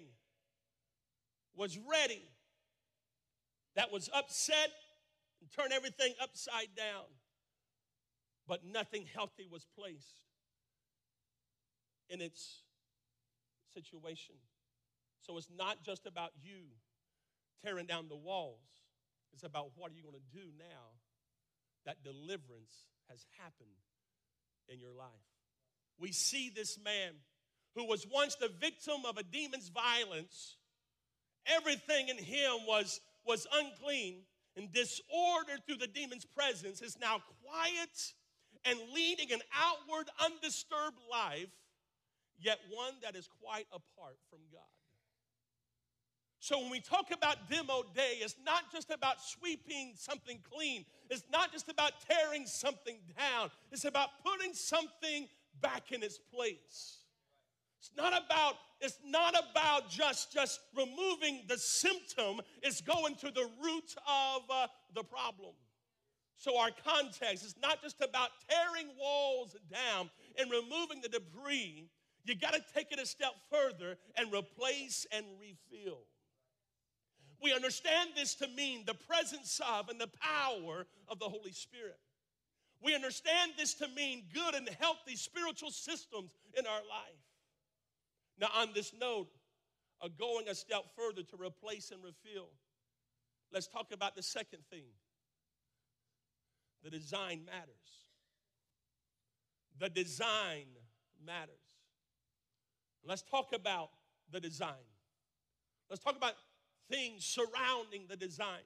was 1.55 1.77
ready. 1.77 2.21
That 3.75 3.91
was 3.91 4.09
upset 4.13 4.69
and 5.41 5.51
turned 5.51 5.73
everything 5.73 6.13
upside 6.21 6.75
down. 6.75 7.05
But 8.47 8.65
nothing 8.65 9.05
healthy 9.13 9.47
was 9.49 9.65
placed 9.77 10.21
in 12.09 12.21
its 12.21 12.61
situation. 13.73 14.35
So 15.21 15.37
it's 15.37 15.49
not 15.55 15.83
just 15.83 16.05
about 16.05 16.31
you 16.43 16.65
tearing 17.63 17.85
down 17.85 18.07
the 18.09 18.15
walls, 18.15 18.67
it's 19.33 19.43
about 19.43 19.71
what 19.75 19.91
are 19.91 19.95
you 19.95 20.03
going 20.03 20.15
to 20.15 20.37
do 20.37 20.47
now 20.57 20.97
that 21.85 22.03
deliverance 22.03 22.87
has 23.09 23.25
happened 23.39 23.69
in 24.67 24.79
your 24.79 24.91
life. 24.91 25.30
We 26.01 26.11
see 26.11 26.51
this 26.53 26.79
man 26.83 27.13
who 27.75 27.85
was 27.85 28.07
once 28.11 28.35
the 28.35 28.49
victim 28.59 29.05
of 29.07 29.17
a 29.17 29.23
demon's 29.23 29.69
violence. 29.69 30.57
Everything 31.45 32.09
in 32.09 32.17
him 32.17 32.65
was, 32.67 32.99
was 33.25 33.47
unclean 33.53 34.23
and 34.57 34.71
disordered 34.73 35.65
through 35.65 35.77
the 35.77 35.87
demon's 35.87 36.25
presence 36.25 36.81
is 36.81 36.97
now 36.99 37.21
quiet 37.43 38.13
and 38.65 38.79
leading 38.93 39.31
an 39.31 39.41
outward, 39.55 40.09
undisturbed 40.19 40.97
life 41.09 41.49
yet 42.39 42.59
one 42.71 42.93
that 43.03 43.15
is 43.15 43.29
quite 43.41 43.67
apart 43.71 44.17
from 44.29 44.39
God. 44.51 44.61
So 46.39 46.59
when 46.59 46.71
we 46.71 46.79
talk 46.79 47.11
about 47.13 47.49
demo 47.51 47.83
day, 47.93 48.17
it's 48.19 48.35
not 48.43 48.71
just 48.71 48.89
about 48.89 49.21
sweeping 49.21 49.93
something 49.95 50.39
clean. 50.51 50.85
It's 51.11 51.23
not 51.31 51.51
just 51.51 51.69
about 51.69 51.91
tearing 52.09 52.47
something 52.47 52.97
down. 53.15 53.51
It's 53.71 53.85
about 53.85 54.09
putting 54.25 54.55
something 54.55 55.27
back 55.61 55.91
in 55.91 56.03
its 56.03 56.17
place. 56.17 56.97
It's 57.79 57.91
not 57.97 58.13
about 58.13 58.55
it's 58.79 58.97
not 59.05 59.35
about 59.51 59.89
just 59.89 60.31
just 60.31 60.59
removing 60.75 61.43
the 61.47 61.57
symptom. 61.57 62.41
It's 62.61 62.81
going 62.81 63.15
to 63.17 63.31
the 63.31 63.47
root 63.63 63.95
of 64.07 64.41
uh, 64.49 64.67
the 64.93 65.03
problem. 65.03 65.53
So 66.37 66.57
our 66.57 66.71
context 66.83 67.45
is 67.45 67.55
not 67.61 67.81
just 67.83 68.01
about 68.01 68.29
tearing 68.49 68.87
walls 68.99 69.55
down 69.71 70.09
and 70.39 70.49
removing 70.49 71.01
the 71.01 71.09
debris, 71.09 71.87
you 72.25 72.35
got 72.35 72.53
to 72.53 72.61
take 72.73 72.91
it 72.91 72.99
a 72.99 73.05
step 73.05 73.33
further 73.51 73.97
and 74.15 74.33
replace 74.33 75.05
and 75.11 75.25
refill. 75.39 75.99
We 77.43 77.53
understand 77.53 78.11
this 78.15 78.35
to 78.35 78.47
mean 78.47 78.85
the 78.85 78.93
presence 78.93 79.59
of 79.67 79.89
and 79.89 79.99
the 79.99 80.09
power 80.19 80.85
of 81.07 81.19
the 81.19 81.25
Holy 81.25 81.51
Spirit. 81.51 81.99
We 82.83 82.95
understand 82.95 83.51
this 83.57 83.75
to 83.75 83.87
mean 83.89 84.23
good 84.33 84.55
and 84.55 84.67
healthy 84.79 85.15
spiritual 85.15 85.71
systems 85.71 86.31
in 86.57 86.65
our 86.65 86.81
life. 86.89 87.21
Now, 88.39 88.47
on 88.55 88.69
this 88.73 88.91
note, 88.99 89.29
of 90.01 90.17
going 90.17 90.49
a 90.49 90.55
step 90.55 90.85
further 90.95 91.21
to 91.21 91.37
replace 91.37 91.91
and 91.91 92.03
refill, 92.03 92.49
let's 93.53 93.67
talk 93.67 93.91
about 93.93 94.15
the 94.15 94.23
second 94.23 94.59
thing 94.69 94.85
the 96.83 96.89
design 96.89 97.45
matters. 97.45 97.75
The 99.79 99.89
design 99.89 100.65
matters. 101.23 101.53
Let's 103.05 103.21
talk 103.21 103.53
about 103.53 103.89
the 104.31 104.39
design. 104.39 104.89
Let's 105.89 106.03
talk 106.03 106.17
about 106.17 106.33
things 106.89 107.23
surrounding 107.23 108.07
the 108.09 108.17
design. 108.17 108.63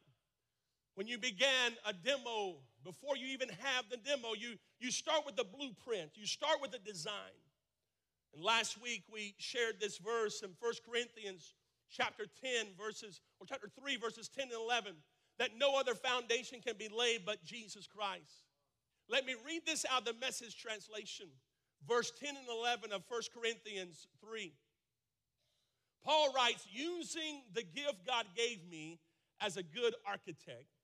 When 0.96 1.08
you 1.08 1.18
began 1.18 1.74
a 1.86 1.94
demo, 1.94 2.56
before 2.84 3.18
you 3.18 3.28
even 3.28 3.50
have 3.50 3.86
the 3.92 3.98
demo, 3.98 4.30
you, 4.38 4.56
you 4.80 4.92
start 4.92 5.26
with 5.26 5.36
the 5.36 5.44
blueprint, 5.44 6.12
you 6.16 6.26
start 6.26 6.62
with 6.62 6.72
the 6.72 6.80
design. 6.80 7.36
And 8.34 8.44
last 8.44 8.82
week 8.82 9.04
we 9.12 9.36
shared 9.38 9.76
this 9.80 9.98
verse 9.98 10.42
in 10.42 10.52
1 10.60 10.74
Corinthians 10.90 11.54
chapter 11.90 12.26
10, 12.42 12.68
verses, 12.78 13.22
or 13.40 13.46
chapter 13.46 13.70
3, 13.80 13.98
verses 13.98 14.30
10 14.30 14.46
and 14.46 14.54
11, 14.54 14.94
that 15.38 15.52
no 15.58 15.78
other 15.78 15.96
foundation 15.96 16.60
can 16.66 16.78
be 16.78 16.90
laid 16.90 17.26
but 17.26 17.44
Jesus 17.44 17.88
Christ. 17.88 18.44
Let 19.10 19.26
me 19.26 19.36
read 19.46 19.62
this 19.66 19.86
out 19.92 20.00
of 20.00 20.06
the 20.06 20.20
message 20.20 20.58
translation, 20.58 21.28
verse 21.88 22.12
10 22.20 22.30
and 22.30 22.48
11 22.50 22.92
of 22.92 23.04
1 23.08 23.22
Corinthians 23.34 24.08
3. 24.22 24.54
Paul 26.04 26.34
writes, 26.34 26.66
using 26.72 27.42
the 27.54 27.64
gift 27.64 28.06
God 28.06 28.26
gave 28.36 28.60
me 28.70 29.00
as 29.42 29.58
a 29.58 29.64
good 29.64 29.94
architect, 30.08 30.75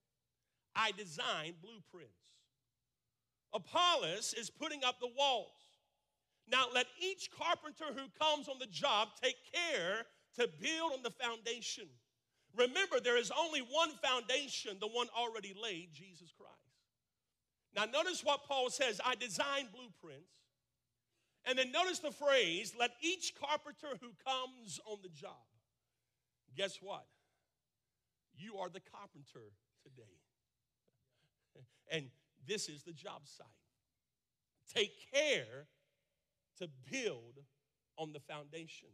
I 0.75 0.91
design 0.91 1.55
blueprints. 1.61 2.15
Apollos 3.53 4.33
is 4.37 4.49
putting 4.49 4.83
up 4.83 4.99
the 4.99 5.11
walls. 5.17 5.51
Now, 6.49 6.65
let 6.73 6.87
each 7.01 7.29
carpenter 7.31 7.85
who 7.93 8.07
comes 8.19 8.47
on 8.47 8.59
the 8.59 8.65
job 8.67 9.09
take 9.21 9.37
care 9.53 10.05
to 10.35 10.49
build 10.59 10.93
on 10.93 11.03
the 11.03 11.11
foundation. 11.11 11.87
Remember, 12.55 12.99
there 12.99 13.17
is 13.17 13.31
only 13.37 13.59
one 13.59 13.91
foundation, 14.03 14.77
the 14.79 14.87
one 14.87 15.07
already 15.17 15.53
laid, 15.61 15.93
Jesus 15.93 16.33
Christ. 16.37 16.57
Now, 17.75 17.85
notice 17.85 18.23
what 18.23 18.45
Paul 18.45 18.69
says 18.69 18.99
I 19.03 19.15
design 19.15 19.67
blueprints. 19.73 20.31
And 21.45 21.57
then 21.57 21.71
notice 21.71 21.99
the 21.99 22.11
phrase, 22.11 22.73
let 22.77 22.91
each 23.01 23.33
carpenter 23.39 23.97
who 23.99 24.09
comes 24.25 24.79
on 24.85 24.99
the 25.01 25.09
job. 25.09 25.31
Guess 26.55 26.79
what? 26.81 27.05
You 28.35 28.57
are 28.57 28.69
the 28.69 28.81
carpenter 28.81 29.51
today. 29.83 30.20
And 31.91 32.05
this 32.47 32.69
is 32.69 32.83
the 32.83 32.93
job 32.93 33.21
site. 33.25 33.47
Take 34.73 34.93
care 35.13 35.67
to 36.57 36.69
build 36.89 37.39
on 37.97 38.13
the 38.13 38.19
foundation. 38.19 38.89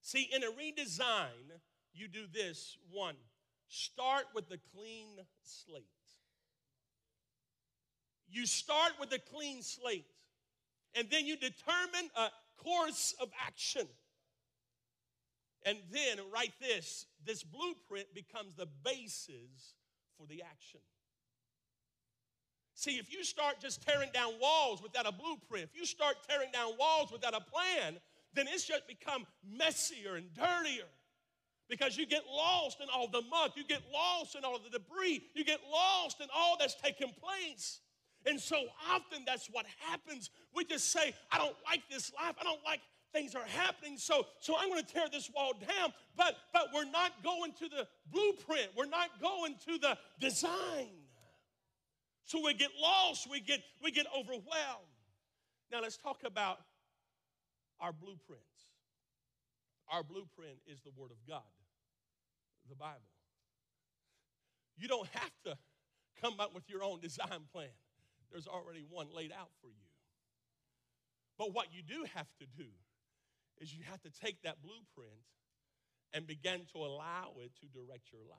See, 0.00 0.28
in 0.34 0.42
a 0.42 0.46
redesign, 0.46 1.60
you 1.92 2.08
do 2.08 2.24
this 2.32 2.78
one, 2.90 3.16
start 3.68 4.24
with 4.34 4.48
the 4.48 4.58
clean 4.74 5.18
slate. 5.42 5.84
You 8.28 8.46
start 8.46 8.92
with 8.98 9.12
a 9.12 9.18
clean 9.18 9.62
slate, 9.62 10.06
and 10.94 11.08
then 11.10 11.26
you 11.26 11.36
determine 11.36 12.10
a 12.16 12.28
course 12.56 13.14
of 13.20 13.28
action. 13.44 13.86
And 15.66 15.78
then, 15.90 16.18
write 16.32 16.54
this 16.60 17.06
this 17.26 17.42
blueprint 17.42 18.14
becomes 18.14 18.54
the 18.54 18.68
basis 18.82 19.74
for 20.16 20.26
the 20.26 20.42
action. 20.42 20.80
See, 22.80 22.92
if 22.92 23.12
you 23.12 23.24
start 23.24 23.60
just 23.60 23.82
tearing 23.86 24.08
down 24.14 24.40
walls 24.40 24.82
without 24.82 25.06
a 25.06 25.12
blueprint, 25.12 25.68
if 25.70 25.78
you 25.78 25.84
start 25.84 26.16
tearing 26.26 26.50
down 26.50 26.78
walls 26.78 27.12
without 27.12 27.34
a 27.34 27.40
plan, 27.42 27.98
then 28.32 28.46
it's 28.48 28.64
just 28.64 28.88
become 28.88 29.26
messier 29.46 30.16
and 30.16 30.32
dirtier. 30.32 30.88
Because 31.68 31.98
you 31.98 32.06
get 32.06 32.22
lost 32.26 32.80
in 32.80 32.88
all 32.88 33.06
the 33.06 33.20
muck, 33.28 33.54
you 33.54 33.64
get 33.66 33.82
lost 33.92 34.34
in 34.34 34.46
all 34.46 34.58
the 34.58 34.70
debris, 34.70 35.22
you 35.34 35.44
get 35.44 35.60
lost 35.70 36.22
in 36.22 36.28
all 36.34 36.56
that's 36.58 36.74
taking 36.74 37.12
place. 37.22 37.80
And 38.24 38.40
so 38.40 38.56
often 38.90 39.24
that's 39.26 39.48
what 39.48 39.66
happens. 39.80 40.30
We 40.54 40.64
just 40.64 40.90
say, 40.90 41.12
I 41.30 41.36
don't 41.36 41.56
like 41.66 41.82
this 41.90 42.10
life, 42.14 42.36
I 42.40 42.44
don't 42.44 42.64
like 42.64 42.80
things 43.12 43.34
are 43.34 43.44
happening. 43.44 43.98
So 43.98 44.24
so 44.38 44.56
i'm 44.58 44.70
going 44.70 44.82
to 44.82 44.90
tear 44.90 45.06
this 45.12 45.30
wall 45.34 45.52
down 45.52 45.92
but 46.16 46.36
but 46.54 46.68
we're 46.72 46.90
not 46.90 47.22
going 47.22 47.52
to 47.58 47.68
the 47.68 47.86
blueprint. 48.10 48.68
We're 48.74 48.86
not 48.86 49.20
going 49.20 49.56
to 49.66 49.78
the 49.78 49.98
design 50.18 50.99
so 52.30 52.40
we 52.44 52.54
get 52.54 52.70
lost, 52.80 53.28
we 53.28 53.40
get, 53.40 53.58
we 53.82 53.90
get 53.90 54.06
overwhelmed. 54.16 54.94
Now 55.72 55.80
let's 55.82 55.96
talk 55.96 56.18
about 56.24 56.58
our 57.80 57.92
blueprints. 57.92 58.46
Our 59.90 60.04
blueprint 60.04 60.58
is 60.68 60.80
the 60.82 60.92
Word 60.96 61.10
of 61.10 61.16
God, 61.28 61.42
the 62.68 62.76
Bible. 62.76 63.00
You 64.78 64.86
don't 64.86 65.08
have 65.08 65.32
to 65.44 65.58
come 66.22 66.38
up 66.38 66.54
with 66.54 66.70
your 66.70 66.84
own 66.84 67.00
design 67.00 67.48
plan, 67.52 67.74
there's 68.30 68.46
already 68.46 68.84
one 68.88 69.08
laid 69.12 69.32
out 69.32 69.50
for 69.60 69.66
you. 69.66 69.90
But 71.36 71.52
what 71.52 71.74
you 71.74 71.82
do 71.82 72.04
have 72.14 72.28
to 72.38 72.46
do 72.56 72.68
is 73.60 73.74
you 73.74 73.82
have 73.90 74.00
to 74.02 74.10
take 74.24 74.40
that 74.42 74.62
blueprint 74.62 75.18
and 76.12 76.28
begin 76.28 76.60
to 76.74 76.78
allow 76.78 77.32
it 77.42 77.50
to 77.60 77.66
direct 77.66 78.12
your 78.12 78.22
life. 78.30 78.38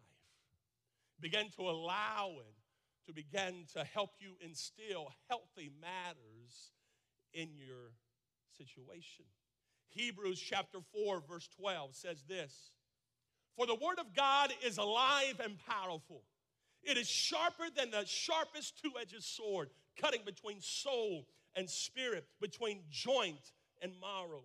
Begin 1.19 1.49
to 1.57 1.63
allow 1.63 2.35
it 2.39 2.60
to 3.05 3.13
begin 3.13 3.65
to 3.73 3.83
help 3.83 4.11
you 4.19 4.35
instill 4.45 5.11
healthy 5.29 5.71
matters 5.81 6.71
in 7.33 7.49
your 7.57 7.93
situation. 8.57 9.25
Hebrews 9.89 10.39
chapter 10.39 10.79
4, 10.93 11.23
verse 11.27 11.49
12 11.59 11.95
says 11.95 12.23
this 12.27 12.71
For 13.57 13.65
the 13.65 13.75
word 13.75 13.99
of 13.99 14.15
God 14.15 14.53
is 14.65 14.77
alive 14.77 15.39
and 15.43 15.57
powerful. 15.67 16.23
It 16.83 16.97
is 16.97 17.07
sharper 17.07 17.65
than 17.75 17.91
the 17.91 18.05
sharpest 18.05 18.81
two 18.81 18.91
edged 18.99 19.23
sword, 19.23 19.69
cutting 19.99 20.21
between 20.25 20.61
soul 20.61 21.27
and 21.55 21.69
spirit, 21.69 22.25
between 22.39 22.81
joint 22.89 23.51
and 23.81 23.91
marrow. 23.99 24.43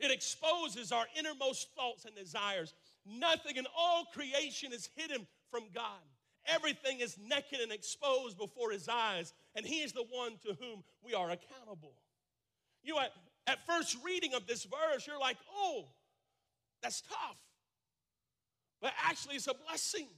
It 0.00 0.10
exposes 0.10 0.92
our 0.92 1.06
innermost 1.16 1.68
thoughts 1.76 2.04
and 2.04 2.14
desires. 2.14 2.74
Nothing 3.06 3.56
in 3.56 3.66
all 3.76 4.06
creation 4.12 4.72
is 4.72 4.88
hidden 4.96 5.26
from 5.50 5.64
God. 5.72 6.02
Everything 6.46 7.00
is 7.00 7.16
naked 7.18 7.60
and 7.60 7.72
exposed 7.72 8.38
before 8.38 8.70
his 8.70 8.88
eyes, 8.88 9.32
and 9.54 9.64
he 9.64 9.76
is 9.76 9.92
the 9.92 10.04
one 10.10 10.32
to 10.46 10.54
whom 10.60 10.84
we 11.02 11.14
are 11.14 11.30
accountable. 11.30 11.94
You 12.82 12.94
know, 12.94 13.00
at, 13.00 13.12
at 13.46 13.66
first 13.66 13.96
reading 14.04 14.34
of 14.34 14.46
this 14.46 14.64
verse, 14.64 15.06
you're 15.06 15.18
like, 15.18 15.38
oh, 15.56 15.86
that's 16.82 17.00
tough. 17.00 17.38
But 18.82 18.92
actually, 19.08 19.36
it's 19.36 19.46
a 19.46 19.54
blessing 19.66 20.08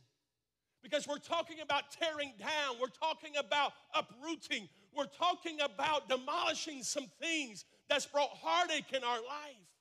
because 0.82 1.06
we're 1.06 1.18
talking 1.18 1.60
about 1.60 1.84
tearing 1.92 2.32
down, 2.38 2.76
we're 2.80 2.88
talking 2.88 3.36
about 3.38 3.72
uprooting, 3.94 4.68
we're 4.96 5.06
talking 5.06 5.58
about 5.60 6.08
demolishing 6.08 6.82
some 6.82 7.06
things 7.20 7.64
that's 7.88 8.06
brought 8.06 8.30
heartache 8.30 8.92
in 8.92 9.04
our 9.04 9.18
life. 9.18 9.75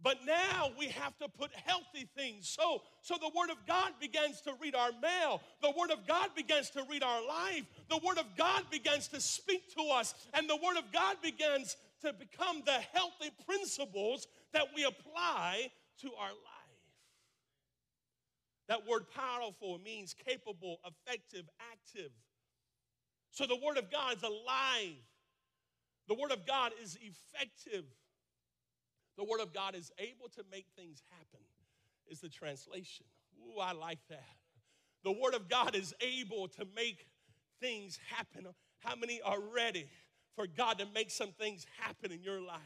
But 0.00 0.18
now 0.24 0.70
we 0.78 0.86
have 0.88 1.16
to 1.18 1.28
put 1.28 1.50
healthy 1.66 2.08
things. 2.16 2.48
So, 2.48 2.82
so 3.02 3.16
the 3.20 3.30
Word 3.36 3.50
of 3.50 3.56
God 3.66 3.92
begins 4.00 4.40
to 4.42 4.52
read 4.60 4.76
our 4.76 4.92
mail. 5.02 5.40
The 5.60 5.72
Word 5.76 5.90
of 5.90 6.06
God 6.06 6.30
begins 6.36 6.70
to 6.70 6.84
read 6.88 7.02
our 7.02 7.26
life. 7.26 7.64
The 7.90 8.00
Word 8.04 8.18
of 8.18 8.26
God 8.36 8.62
begins 8.70 9.08
to 9.08 9.20
speak 9.20 9.74
to 9.74 9.82
us. 9.92 10.14
And 10.34 10.48
the 10.48 10.56
Word 10.56 10.78
of 10.78 10.92
God 10.92 11.16
begins 11.20 11.76
to 12.02 12.12
become 12.12 12.62
the 12.64 12.78
healthy 12.92 13.30
principles 13.44 14.28
that 14.52 14.66
we 14.74 14.84
apply 14.84 15.70
to 16.02 16.08
our 16.14 16.28
life. 16.28 16.58
That 18.68 18.86
word 18.86 19.06
powerful 19.14 19.80
means 19.82 20.14
capable, 20.14 20.78
effective, 20.84 21.48
active. 21.72 22.12
So 23.30 23.46
the 23.46 23.56
Word 23.56 23.78
of 23.78 23.90
God 23.90 24.16
is 24.16 24.22
alive. 24.22 24.96
The 26.06 26.14
Word 26.14 26.32
of 26.32 26.46
God 26.46 26.72
is 26.82 26.98
effective. 27.00 27.84
The 29.18 29.24
Word 29.24 29.40
of 29.40 29.52
God 29.52 29.74
is 29.74 29.90
able 29.98 30.28
to 30.36 30.44
make 30.50 30.66
things 30.76 31.02
happen, 31.10 31.44
is 32.08 32.20
the 32.20 32.28
translation. 32.28 33.04
Ooh, 33.42 33.58
I 33.60 33.72
like 33.72 33.98
that. 34.10 34.22
The 35.02 35.10
Word 35.10 35.34
of 35.34 35.48
God 35.48 35.74
is 35.74 35.92
able 36.00 36.46
to 36.48 36.64
make 36.76 37.04
things 37.60 37.98
happen. 38.16 38.46
How 38.78 38.94
many 38.94 39.20
are 39.22 39.40
ready 39.40 39.86
for 40.36 40.46
God 40.46 40.78
to 40.78 40.86
make 40.94 41.10
some 41.10 41.32
things 41.32 41.66
happen 41.80 42.12
in 42.12 42.22
your 42.22 42.40
life? 42.40 42.60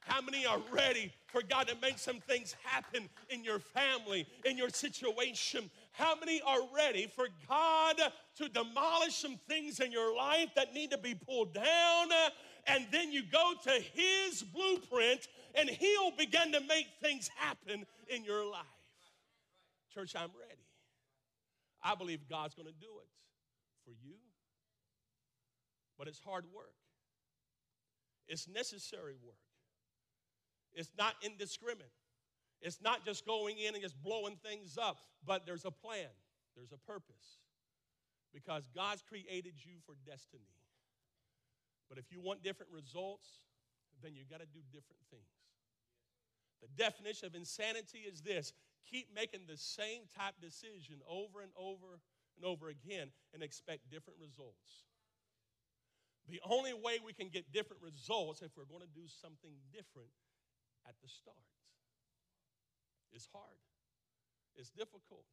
How 0.00 0.20
many 0.20 0.44
are 0.44 0.60
ready 0.70 1.10
for 1.28 1.40
God 1.42 1.68
to 1.68 1.76
make 1.80 1.98
some 1.98 2.20
things 2.20 2.54
happen 2.62 3.08
in 3.30 3.42
your 3.42 3.58
family, 3.58 4.26
in 4.44 4.58
your 4.58 4.68
situation? 4.68 5.70
How 5.92 6.14
many 6.14 6.42
are 6.42 6.60
ready 6.76 7.06
for 7.06 7.28
God 7.48 7.96
to 8.36 8.48
demolish 8.50 9.14
some 9.14 9.38
things 9.48 9.80
in 9.80 9.90
your 9.90 10.14
life 10.14 10.50
that 10.56 10.74
need 10.74 10.90
to 10.90 10.98
be 10.98 11.14
pulled 11.14 11.54
down? 11.54 12.08
And 12.66 12.86
then 12.90 13.12
you 13.12 13.22
go 13.22 13.52
to 13.64 13.70
His 13.70 14.42
blueprint 14.42 15.28
and 15.54 15.68
He'll 15.68 16.12
begin 16.16 16.52
to 16.52 16.60
make 16.60 16.86
things 17.02 17.28
happen 17.36 17.84
in 18.08 18.24
your 18.24 18.44
life. 18.50 18.64
Church, 19.92 20.14
I'm 20.16 20.30
ready. 20.38 20.60
I 21.82 21.94
believe 21.94 22.20
God's 22.28 22.54
going 22.54 22.66
to 22.66 22.72
do 22.72 22.92
it 23.00 23.08
for 23.84 23.90
you. 23.90 24.16
But 25.98 26.08
it's 26.08 26.18
hard 26.18 26.44
work, 26.54 26.74
it's 28.26 28.48
necessary 28.48 29.14
work. 29.24 29.36
It's 30.76 30.90
not 30.98 31.14
indiscriminate. 31.22 31.92
It's 32.60 32.80
not 32.82 33.04
just 33.04 33.26
going 33.26 33.58
in 33.58 33.74
and 33.74 33.82
just 33.82 34.02
blowing 34.02 34.36
things 34.42 34.76
up, 34.76 34.96
but 35.24 35.46
there's 35.46 35.64
a 35.64 35.70
plan, 35.70 36.08
there's 36.56 36.72
a 36.72 36.78
purpose. 36.78 37.38
Because 38.32 38.64
God's 38.74 39.02
created 39.08 39.54
you 39.56 39.74
for 39.86 39.94
destiny. 40.04 40.42
But 41.88 41.98
if 41.98 42.10
you 42.10 42.20
want 42.20 42.42
different 42.42 42.72
results, 42.72 43.26
then 44.02 44.14
you 44.14 44.24
got 44.28 44.40
to 44.40 44.46
do 44.46 44.60
different 44.72 45.02
things. 45.10 45.28
The 46.62 46.68
definition 46.82 47.26
of 47.26 47.34
insanity 47.34 48.08
is 48.08 48.22
this 48.22 48.52
keep 48.88 49.08
making 49.14 49.40
the 49.48 49.56
same 49.56 50.08
type 50.16 50.34
decision 50.40 51.00
over 51.08 51.40
and 51.40 51.52
over 51.56 52.00
and 52.36 52.44
over 52.44 52.68
again 52.68 53.08
and 53.32 53.42
expect 53.42 53.90
different 53.90 54.18
results. 54.20 54.84
The 56.28 56.40
only 56.44 56.72
way 56.72 57.00
we 57.04 57.12
can 57.12 57.28
get 57.28 57.52
different 57.52 57.82
results 57.82 58.40
if 58.40 58.56
we're 58.56 58.68
going 58.68 58.80
to 58.80 58.94
do 58.96 59.04
something 59.20 59.52
different 59.72 60.08
at 60.88 60.94
the 61.02 61.08
start. 61.08 61.36
It's 63.12 63.28
hard, 63.32 63.60
it's 64.56 64.70
difficult. 64.70 65.28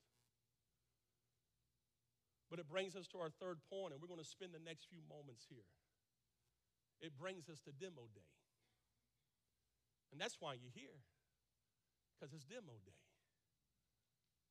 But 2.50 2.60
it 2.60 2.68
brings 2.68 3.00
us 3.00 3.08
to 3.16 3.18
our 3.20 3.32
third 3.40 3.64
point, 3.72 3.94
and 3.94 4.02
we're 4.04 4.12
going 4.12 4.20
to 4.20 4.28
spend 4.28 4.52
the 4.52 4.60
next 4.60 4.92
few 4.92 5.00
moments 5.08 5.48
here. 5.48 5.64
It 7.02 7.18
brings 7.18 7.50
us 7.50 7.60
to 7.62 7.72
demo 7.72 8.08
day. 8.14 8.32
And 10.12 10.20
that's 10.20 10.38
why 10.40 10.54
you're 10.54 10.76
here, 10.76 11.02
because 12.14 12.34
it's 12.34 12.46
demo 12.46 12.78
day. 12.86 13.02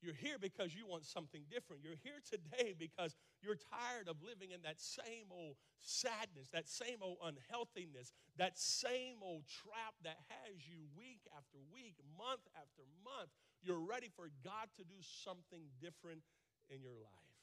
You're 0.00 0.16
here 0.16 0.40
because 0.40 0.72
you 0.72 0.88
want 0.88 1.04
something 1.04 1.44
different. 1.52 1.84
You're 1.84 2.00
here 2.00 2.24
today 2.24 2.72
because 2.72 3.14
you're 3.44 3.60
tired 3.60 4.08
of 4.08 4.16
living 4.24 4.50
in 4.50 4.64
that 4.64 4.80
same 4.80 5.28
old 5.28 5.56
sadness, 5.80 6.48
that 6.56 6.68
same 6.68 7.04
old 7.04 7.20
unhealthiness, 7.20 8.12
that 8.40 8.58
same 8.58 9.20
old 9.20 9.44
trap 9.44 9.92
that 10.04 10.16
has 10.32 10.64
you 10.64 10.88
week 10.96 11.20
after 11.36 11.60
week, 11.68 12.00
month 12.16 12.48
after 12.56 12.88
month. 13.04 13.28
You're 13.60 13.84
ready 13.84 14.08
for 14.08 14.32
God 14.42 14.72
to 14.80 14.84
do 14.84 14.96
something 15.04 15.68
different 15.84 16.24
in 16.72 16.80
your 16.80 16.96
life. 16.96 17.36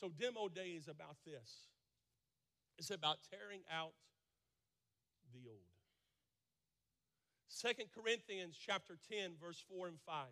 So, 0.00 0.08
demo 0.08 0.48
day 0.48 0.76
is 0.80 0.88
about 0.88 1.16
this 1.24 1.68
it's 2.78 2.90
about 2.90 3.18
tearing 3.30 3.60
out 3.72 3.92
the 5.32 5.48
old. 5.48 5.60
Second 7.48 7.86
Corinthians 7.94 8.56
chapter 8.58 8.98
10 9.10 9.32
verse 9.40 9.62
4 9.68 9.88
and 9.88 10.00
5 10.00 10.26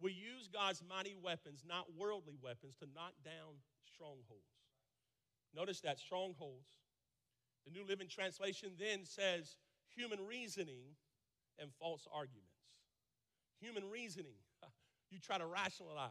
we 0.00 0.12
use 0.12 0.48
God's 0.52 0.82
mighty 0.88 1.16
weapons, 1.20 1.64
not 1.66 1.86
worldly 1.96 2.38
weapons, 2.40 2.76
to 2.76 2.86
knock 2.94 3.14
down 3.24 3.58
strongholds. 3.84 4.62
Notice 5.54 5.80
that 5.80 5.98
strongholds. 5.98 6.70
The 7.64 7.72
New 7.72 7.84
Living 7.86 8.08
Translation 8.08 8.70
then 8.78 9.04
says 9.04 9.56
human 9.94 10.24
reasoning 10.24 10.94
and 11.58 11.70
false 11.80 12.06
arguments. 12.12 12.62
Human 13.60 13.88
reasoning. 13.90 14.38
You 15.10 15.18
try 15.18 15.38
to 15.38 15.46
rationalize. 15.46 16.10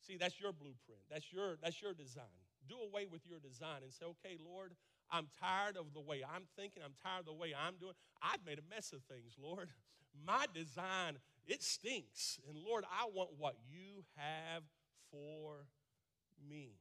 See, 0.00 0.16
that's 0.16 0.40
your 0.40 0.50
blueprint. 0.50 0.98
That's 1.08 1.32
your, 1.32 1.58
that's 1.62 1.80
your 1.80 1.94
design. 1.94 2.47
Do 2.68 2.76
away 2.80 3.06
with 3.10 3.26
your 3.26 3.40
design 3.40 3.82
and 3.82 3.92
say, 3.92 4.04
okay, 4.04 4.36
Lord, 4.38 4.74
I'm 5.10 5.26
tired 5.40 5.76
of 5.76 5.94
the 5.94 6.00
way 6.00 6.22
I'm 6.22 6.44
thinking. 6.56 6.82
I'm 6.84 6.94
tired 7.02 7.20
of 7.20 7.26
the 7.26 7.32
way 7.32 7.54
I'm 7.56 7.76
doing. 7.80 7.94
I've 8.22 8.44
made 8.44 8.58
a 8.58 8.74
mess 8.74 8.92
of 8.92 9.02
things, 9.04 9.36
Lord. 9.40 9.70
My 10.26 10.46
design 10.52 11.18
it 11.48 11.62
stinks. 11.62 12.38
And 12.46 12.58
Lord, 12.58 12.84
I 12.84 13.08
want 13.12 13.30
what 13.38 13.56
you 13.70 14.04
have 14.16 14.62
for 15.10 15.66
me. 16.46 16.76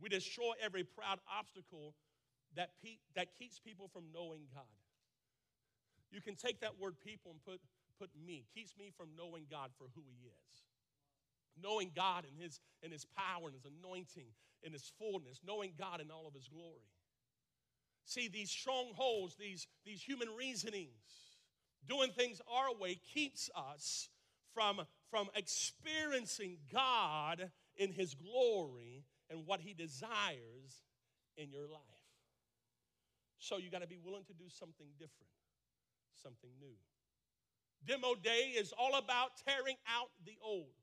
We 0.00 0.08
destroy 0.08 0.52
every 0.62 0.84
proud 0.84 1.20
obstacle 1.30 1.94
that, 2.56 2.70
pe- 2.82 2.98
that 3.14 3.34
keeps 3.38 3.60
people 3.60 3.88
from 3.92 4.04
knowing 4.12 4.48
God. 4.54 4.64
You 6.10 6.22
can 6.22 6.34
take 6.34 6.60
that 6.60 6.80
word 6.80 6.96
people 7.04 7.32
and 7.32 7.44
put, 7.44 7.60
put 7.98 8.08
me, 8.16 8.46
keeps 8.54 8.74
me 8.78 8.90
from 8.96 9.08
knowing 9.16 9.44
God 9.50 9.70
for 9.76 9.88
who 9.94 10.02
He 10.08 10.28
is. 10.28 10.65
Knowing 11.62 11.90
God 11.94 12.24
in 12.24 12.42
his, 12.42 12.60
in 12.82 12.90
his 12.90 13.04
power 13.04 13.46
and 13.46 13.54
His 13.54 13.66
anointing, 13.66 14.28
and 14.66 14.72
His 14.72 14.92
fullness, 14.98 15.40
knowing 15.46 15.72
God 15.78 16.00
in 16.00 16.10
all 16.10 16.26
of 16.26 16.34
His 16.34 16.48
glory. 16.48 16.92
See, 18.04 18.28
these 18.28 18.50
strongholds, 18.50 19.36
these, 19.36 19.66
these 19.84 20.02
human 20.02 20.28
reasonings, 20.36 21.36
doing 21.88 22.10
things 22.10 22.40
our 22.50 22.74
way 22.78 23.00
keeps 23.14 23.50
us 23.56 24.08
from, 24.54 24.80
from 25.10 25.28
experiencing 25.34 26.58
God 26.72 27.50
in 27.76 27.92
His 27.92 28.14
glory 28.14 29.04
and 29.30 29.46
what 29.46 29.60
He 29.60 29.72
desires 29.72 30.84
in 31.36 31.50
your 31.50 31.68
life. 31.68 31.80
So 33.38 33.58
you 33.58 33.70
got 33.70 33.82
to 33.82 33.88
be 33.88 33.98
willing 34.02 34.24
to 34.24 34.34
do 34.34 34.48
something 34.48 34.88
different, 34.98 35.30
something 36.22 36.50
new. 36.60 36.74
Demo 37.84 38.14
day 38.14 38.54
is 38.56 38.72
all 38.76 38.96
about 38.96 39.30
tearing 39.46 39.76
out 39.86 40.08
the 40.24 40.36
old. 40.42 40.74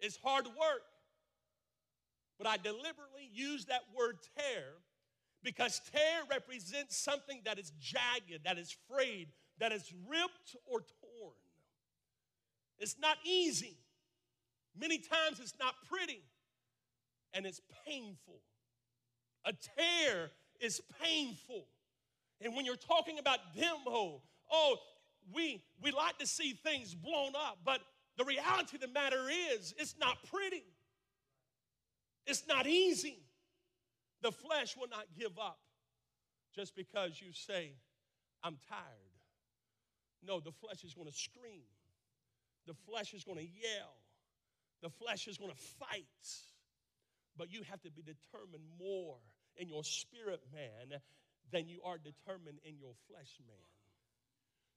It's 0.00 0.18
hard 0.22 0.46
work, 0.46 0.82
but 2.38 2.46
I 2.46 2.56
deliberately 2.56 3.28
use 3.32 3.66
that 3.66 3.82
word 3.96 4.18
tear 4.36 4.64
because 5.42 5.80
tear 5.92 6.22
represents 6.30 6.96
something 6.96 7.40
that 7.44 7.58
is 7.58 7.72
jagged, 7.80 8.44
that 8.44 8.58
is 8.58 8.74
frayed, 8.88 9.28
that 9.58 9.72
is 9.72 9.92
ripped 10.08 10.56
or 10.66 10.80
torn. 10.80 11.34
It's 12.78 12.96
not 12.98 13.18
easy. 13.24 13.76
Many 14.78 14.98
times 14.98 15.40
it's 15.40 15.54
not 15.60 15.74
pretty 15.86 16.22
and 17.34 17.46
it's 17.46 17.60
painful. 17.86 18.40
A 19.44 19.52
tear 19.52 20.30
is 20.60 20.80
painful. 21.02 21.66
And 22.40 22.54
when 22.54 22.64
you're 22.64 22.76
talking 22.76 23.18
about 23.18 23.38
demo, 23.54 23.76
oh, 23.86 24.22
oh, 24.50 24.76
we, 25.34 25.62
we 25.82 25.90
like 25.90 26.18
to 26.18 26.26
see 26.26 26.52
things 26.52 26.94
blown 26.94 27.32
up, 27.36 27.58
but 27.64 27.80
the 28.20 28.26
reality 28.26 28.76
of 28.76 28.82
the 28.82 28.88
matter 28.88 29.30
is 29.54 29.74
it's 29.78 29.94
not 29.98 30.18
pretty. 30.30 30.62
It's 32.26 32.46
not 32.46 32.66
easy. 32.66 33.18
The 34.20 34.30
flesh 34.30 34.76
will 34.76 34.88
not 34.90 35.06
give 35.18 35.38
up 35.38 35.58
just 36.54 36.76
because 36.76 37.18
you 37.18 37.32
say, 37.32 37.72
I'm 38.44 38.58
tired. 38.68 39.14
No, 40.22 40.38
the 40.38 40.52
flesh 40.52 40.84
is 40.84 40.92
going 40.92 41.08
to 41.08 41.14
scream. 41.14 41.64
The 42.66 42.74
flesh 42.86 43.14
is 43.14 43.24
going 43.24 43.38
to 43.38 43.44
yell. 43.44 43.96
The 44.82 44.90
flesh 44.90 45.26
is 45.26 45.38
going 45.38 45.52
to 45.52 45.62
fight. 45.78 46.04
But 47.38 47.50
you 47.50 47.62
have 47.70 47.80
to 47.80 47.90
be 47.90 48.02
determined 48.02 48.64
more 48.78 49.16
in 49.56 49.66
your 49.66 49.82
spirit 49.82 50.42
man 50.52 51.00
than 51.50 51.70
you 51.70 51.80
are 51.86 51.96
determined 51.96 52.58
in 52.66 52.76
your 52.78 52.92
flesh 53.08 53.38
man. 53.46 53.79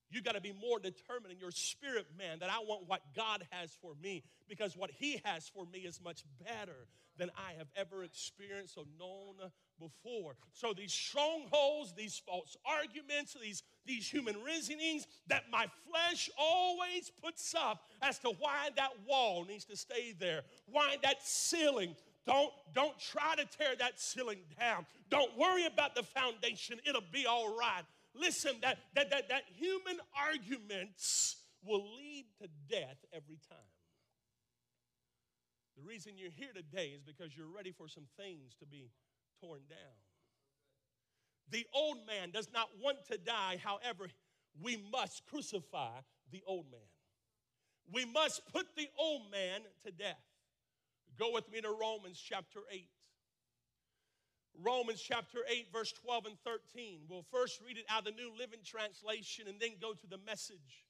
You 0.09 0.21
got 0.21 0.33
to 0.35 0.41
be 0.41 0.53
more 0.53 0.79
determined 0.79 1.33
in 1.33 1.39
your 1.39 1.51
spirit, 1.51 2.05
man, 2.17 2.39
that 2.39 2.49
I 2.49 2.59
want 2.59 2.87
what 2.87 3.01
God 3.15 3.45
has 3.49 3.75
for 3.81 3.93
me 4.01 4.23
because 4.47 4.77
what 4.77 4.91
He 4.91 5.21
has 5.25 5.49
for 5.49 5.65
me 5.65 5.79
is 5.79 5.99
much 6.03 6.23
better 6.45 6.87
than 7.17 7.29
I 7.37 7.53
have 7.57 7.67
ever 7.75 8.03
experienced 8.03 8.77
or 8.77 8.85
known 8.99 9.49
before. 9.79 10.35
So 10.53 10.73
these 10.73 10.93
strongholds, 10.93 11.93
these 11.93 12.21
false 12.25 12.57
arguments, 12.65 13.35
these, 13.41 13.63
these 13.85 14.07
human 14.07 14.35
reasonings 14.43 15.07
that 15.27 15.43
my 15.51 15.67
flesh 15.89 16.29
always 16.37 17.11
puts 17.23 17.53
up 17.55 17.83
as 18.01 18.19
to 18.19 18.33
why 18.39 18.69
that 18.75 18.91
wall 19.07 19.45
needs 19.45 19.65
to 19.65 19.77
stay 19.77 20.13
there, 20.19 20.41
why 20.67 20.97
that 21.03 21.25
ceiling 21.25 21.95
don't, 22.25 22.51
don't 22.73 22.97
try 22.99 23.35
to 23.35 23.45
tear 23.57 23.75
that 23.79 23.99
ceiling 23.99 24.39
down. 24.57 24.85
Don't 25.09 25.37
worry 25.37 25.65
about 25.65 25.93
the 25.93 26.03
foundation. 26.03 26.79
It'll 26.87 27.01
be 27.11 27.25
all 27.25 27.55
right. 27.57 27.83
Listen, 28.15 28.53
that, 28.61 28.77
that, 28.95 29.09
that, 29.09 29.29
that 29.29 29.43
human 29.55 29.97
arguments 30.17 31.37
will 31.65 31.83
lead 31.97 32.25
to 32.41 32.47
death 32.69 32.97
every 33.13 33.39
time. 33.49 33.57
The 35.75 35.83
reason 35.83 36.13
you're 36.17 36.29
here 36.35 36.53
today 36.53 36.89
is 36.95 37.01
because 37.01 37.35
you're 37.35 37.47
ready 37.47 37.71
for 37.71 37.87
some 37.87 38.05
things 38.17 38.55
to 38.59 38.65
be 38.65 38.91
torn 39.41 39.61
down. 39.69 39.97
The 41.49 41.65
old 41.73 41.97
man 42.07 42.31
does 42.31 42.49
not 42.53 42.69
want 42.81 43.05
to 43.11 43.17
die, 43.17 43.59
however, 43.63 44.07
we 44.61 44.77
must 44.91 45.25
crucify 45.25 45.99
the 46.31 46.43
old 46.45 46.65
man. 46.71 46.79
We 47.91 48.05
must 48.05 48.41
put 48.51 48.75
the 48.75 48.87
old 48.97 49.23
man 49.31 49.61
to 49.85 49.91
death. 49.91 50.21
Go 51.17 51.31
with 51.33 51.51
me 51.51 51.61
to 51.61 51.69
Romans 51.69 52.21
chapter 52.23 52.59
8. 52.71 52.87
Romans 54.61 55.01
chapter 55.01 55.39
8, 55.49 55.67
verse 55.73 55.91
12 55.93 56.25
and 56.25 56.37
13. 56.43 57.01
We'll 57.09 57.25
first 57.31 57.59
read 57.65 57.77
it 57.77 57.85
out 57.89 57.99
of 57.99 58.05
the 58.05 58.11
New 58.11 58.31
Living 58.37 58.59
Translation 58.63 59.47
and 59.47 59.59
then 59.59 59.71
go 59.81 59.93
to 59.93 60.07
the 60.07 60.19
message. 60.25 60.85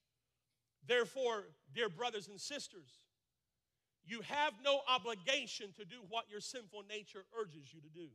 Therefore, 0.86 1.44
dear 1.74 1.88
brothers 1.88 2.28
and 2.28 2.40
sisters, 2.40 2.90
you 4.06 4.20
have 4.20 4.52
no 4.62 4.80
obligation 4.88 5.72
to 5.78 5.84
do 5.84 5.96
what 6.10 6.26
your 6.30 6.40
sinful 6.40 6.84
nature 6.88 7.24
urges 7.40 7.72
you 7.72 7.80
to 7.80 7.88
do. 7.88 8.08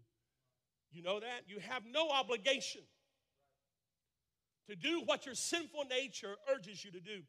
You 0.92 1.02
know 1.02 1.20
that? 1.20 1.42
You 1.48 1.60
have 1.60 1.84
no 1.92 2.10
obligation 2.10 2.82
to 4.68 4.76
do 4.76 5.02
what 5.06 5.26
your 5.26 5.36
sinful 5.36 5.86
nature 5.90 6.36
urges 6.54 6.86
you 6.86 6.92
to 6.92 7.00
do. 7.00 7.22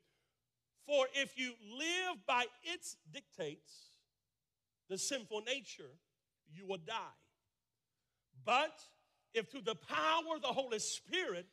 For 0.87 1.07
if 1.15 1.39
you 1.39 1.53
live 1.79 2.19
by 2.27 2.45
its 2.65 2.97
dictates, 3.13 3.91
the 4.89 4.99
sinful 4.99 5.43
nature, 5.47 5.91
you 6.53 6.67
will 6.67 6.79
die. 6.79 7.17
But 8.45 8.73
if 9.35 9.51
through 9.51 9.63
the 9.63 9.77
power 9.77 10.37
of 10.37 10.43
the 10.43 10.49
Holy 10.49 10.79
Spirit 10.79 11.47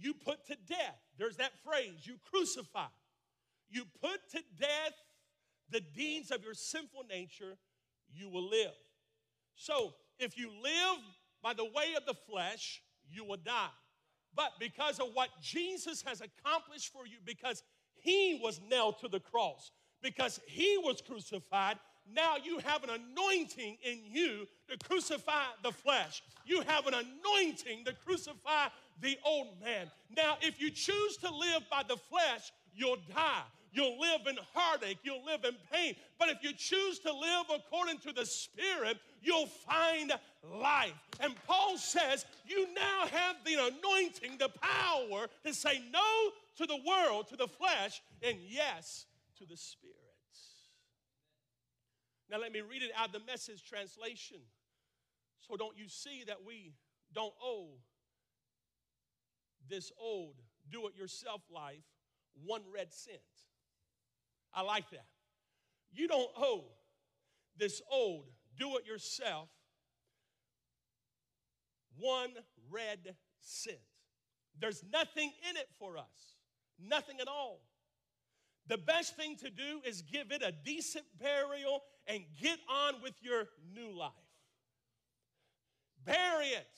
you 0.00 0.14
put 0.14 0.46
to 0.46 0.56
death. 0.66 0.98
There's 1.18 1.36
that 1.36 1.52
phrase, 1.64 2.04
you 2.04 2.14
crucify. 2.30 2.86
You 3.68 3.84
put 4.00 4.18
to 4.32 4.42
death 4.58 4.94
the 5.70 5.80
deeds 5.80 6.30
of 6.30 6.42
your 6.42 6.54
sinful 6.54 7.04
nature, 7.08 7.56
you 8.12 8.28
will 8.28 8.48
live. 8.48 8.72
So, 9.54 9.92
if 10.18 10.36
you 10.36 10.50
live 10.62 10.98
by 11.42 11.54
the 11.54 11.64
way 11.64 11.94
of 11.96 12.06
the 12.06 12.14
flesh, 12.14 12.82
you 13.08 13.24
will 13.24 13.36
die. 13.36 13.68
But 14.34 14.52
because 14.58 14.98
of 14.98 15.08
what 15.12 15.28
Jesus 15.42 16.02
has 16.02 16.20
accomplished 16.20 16.92
for 16.92 17.06
you, 17.06 17.18
because 17.24 17.62
he 17.94 18.40
was 18.42 18.60
nailed 18.70 18.98
to 19.00 19.08
the 19.08 19.20
cross, 19.20 19.70
because 20.02 20.40
he 20.46 20.78
was 20.82 21.02
crucified, 21.02 21.78
now 22.14 22.36
you 22.42 22.58
have 22.58 22.84
an 22.84 22.90
anointing 22.90 23.76
in 23.82 24.00
you 24.04 24.46
to 24.68 24.78
crucify 24.78 25.44
the 25.62 25.72
flesh. 25.72 26.22
You 26.44 26.62
have 26.62 26.86
an 26.86 26.94
anointing 26.94 27.84
to 27.84 27.92
crucify 28.04 28.68
the 29.00 29.16
old 29.24 29.48
man. 29.62 29.90
Now, 30.16 30.36
if 30.40 30.60
you 30.60 30.70
choose 30.70 31.16
to 31.18 31.30
live 31.30 31.62
by 31.70 31.82
the 31.86 31.96
flesh, 31.96 32.52
you'll 32.74 32.98
die. 33.14 33.42
You'll 33.72 34.00
live 34.00 34.26
in 34.28 34.36
heartache. 34.52 34.98
You'll 35.04 35.24
live 35.24 35.44
in 35.44 35.54
pain. 35.72 35.94
But 36.18 36.28
if 36.28 36.42
you 36.42 36.52
choose 36.52 36.98
to 37.00 37.12
live 37.12 37.46
according 37.54 37.98
to 37.98 38.12
the 38.12 38.26
Spirit, 38.26 38.98
you'll 39.22 39.46
find 39.46 40.12
life. 40.60 40.92
And 41.20 41.34
Paul 41.46 41.78
says, 41.78 42.24
You 42.46 42.66
now 42.74 43.06
have 43.06 43.36
the 43.44 43.54
anointing, 43.54 44.38
the 44.38 44.48
power 44.60 45.28
to 45.44 45.54
say 45.54 45.82
no 45.92 46.30
to 46.56 46.66
the 46.66 46.78
world, 46.86 47.28
to 47.28 47.36
the 47.36 47.48
flesh, 47.48 48.02
and 48.22 48.38
yes 48.48 49.06
to 49.38 49.46
the 49.46 49.56
Spirit. 49.56 49.99
Now, 52.30 52.38
let 52.38 52.52
me 52.52 52.60
read 52.60 52.82
it 52.82 52.90
out 52.96 53.08
of 53.08 53.12
the 53.12 53.26
message 53.26 53.64
translation. 53.64 54.38
So, 55.40 55.56
don't 55.56 55.76
you 55.76 55.88
see 55.88 56.22
that 56.26 56.44
we 56.46 56.74
don't 57.12 57.34
owe 57.42 57.70
this 59.68 59.90
old 60.00 60.34
do 60.70 60.86
it 60.86 60.96
yourself 60.96 61.42
life 61.52 61.82
one 62.44 62.62
red 62.72 62.92
cent? 62.92 63.18
I 64.54 64.62
like 64.62 64.88
that. 64.90 65.06
You 65.92 66.06
don't 66.06 66.30
owe 66.36 66.64
this 67.56 67.82
old 67.90 68.26
do 68.58 68.76
it 68.76 68.86
yourself 68.86 69.48
one 71.98 72.30
red 72.70 73.16
cent. 73.40 73.78
There's 74.58 74.84
nothing 74.92 75.32
in 75.50 75.56
it 75.56 75.68
for 75.78 75.96
us, 75.96 76.36
nothing 76.78 77.20
at 77.20 77.28
all. 77.28 77.60
The 78.70 78.78
best 78.78 79.16
thing 79.16 79.34
to 79.38 79.50
do 79.50 79.80
is 79.84 80.02
give 80.02 80.30
it 80.30 80.42
a 80.42 80.52
decent 80.52 81.04
burial 81.20 81.82
and 82.06 82.22
get 82.40 82.60
on 82.68 83.02
with 83.02 83.14
your 83.20 83.48
new 83.74 83.98
life. 83.98 84.12
Bury 86.04 86.46
it 86.46 86.68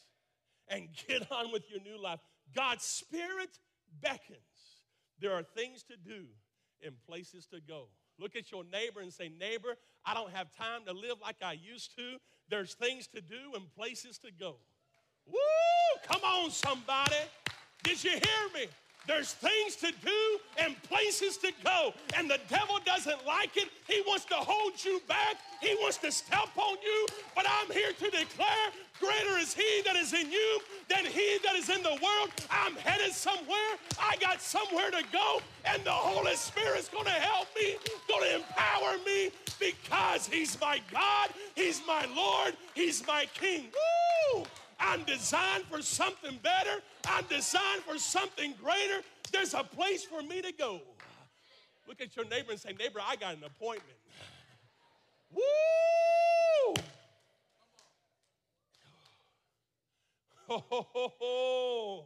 and 0.69 0.89
get 1.07 1.31
on 1.31 1.53
with 1.53 1.71
your 1.71 1.83
new 1.83 2.03
life. 2.03 2.19
God's 2.57 2.83
Spirit 2.83 3.51
beckons. 4.01 4.39
There 5.21 5.35
are 5.35 5.43
things 5.43 5.83
to 5.83 5.97
do 5.99 6.25
and 6.83 6.95
places 7.07 7.45
to 7.49 7.61
go. 7.61 7.89
Look 8.19 8.37
at 8.37 8.51
your 8.51 8.65
neighbor 8.65 9.01
and 9.01 9.13
say, 9.13 9.29
Neighbor, 9.29 9.77
I 10.07 10.15
don't 10.15 10.33
have 10.33 10.49
time 10.57 10.87
to 10.87 10.93
live 10.95 11.19
like 11.21 11.37
I 11.43 11.53
used 11.53 11.95
to. 11.97 12.17
There's 12.49 12.73
things 12.73 13.07
to 13.09 13.21
do 13.21 13.53
and 13.55 13.71
places 13.77 14.17
to 14.21 14.31
go. 14.33 14.57
Woo! 15.27 15.39
Come 16.05 16.23
on, 16.25 16.51
somebody. 16.51 17.17
Did 17.83 18.03
you 18.03 18.13
hear 18.13 18.49
me? 18.55 18.67
There's 19.07 19.33
things 19.35 19.77
to 19.77 19.93
do 20.05 20.39
and 20.59 20.81
places 20.85 21.37
to 21.39 21.53
go. 21.65 21.93
And 22.17 22.31
the 22.31 22.39
devil 22.49 22.79
doesn't 22.85 23.27
like 23.27 23.57
it. 23.57 23.69
He 23.89 24.03
wants 24.07 24.25
to 24.27 24.35
hold 24.35 24.83
you 24.85 25.01
back. 25.09 25.37
He 25.61 25.75
wants 25.81 25.99
to 25.99 26.13
step 26.13 26.49
on 26.57 26.77
you. 26.83 27.07
But 27.35 27.47
I'm 27.49 27.71
here 27.73 27.93
to 27.93 28.11
declare 28.11 28.69
greater 29.01 29.39
is 29.39 29.53
he 29.53 29.83
that 29.85 29.97
is 29.97 30.13
in 30.13 30.31
you 30.31 30.61
than 30.89 31.05
he 31.05 31.39
that 31.45 31.57
is 31.57 31.69
in 31.69 31.83
the 31.83 31.99
world. 32.03 32.31
I'm 32.51 32.75
headed 32.77 33.13
somewhere. 33.13 33.73
I 34.01 34.17
got 34.21 34.41
somewhere 34.41 34.91
to 34.91 35.03
go. 35.13 35.41
And 35.65 35.83
the 35.85 35.91
Holy 35.91 36.37
Spirit's 36.37 36.89
to 36.89 37.11
help 37.11 37.49
me, 37.57 37.77
to 38.09 38.37
empower 38.37 38.99
me 39.05 39.31
because 39.59 40.27
he's 40.27 40.61
my 40.61 40.81
God. 40.93 41.31
He's 41.57 41.83
my 41.87 42.07
Lord. 42.15 42.55
He's 42.75 43.05
my 43.07 43.27
King. 43.35 43.67
Woo! 44.35 44.45
I'm 44.85 45.05
designed 45.05 45.65
for 45.71 45.81
something 45.81 46.39
better. 46.43 46.83
I'm 47.09 47.25
designed 47.27 47.83
for 47.83 47.99
something 47.99 48.55
greater. 48.61 49.03
There's 49.31 49.55
a 49.55 49.63
place 49.63 50.05
for 50.05 50.23
me 50.23 50.43
to 50.43 50.53
go. 50.53 50.81
Look 51.87 52.01
at 52.01 52.17
your 52.17 52.27
neighbor 52.27 52.51
and 52.51 52.61
say, 52.61 52.73
Neighbor, 52.79 53.01
I 53.01 53.17
got 53.17 53.37
an 53.37 53.45
appointment. 53.45 53.99
Woo! 55.33 56.75
Ho, 60.49 60.65
ho, 60.69 60.87
ho, 60.93 61.13
ho. 61.19 62.05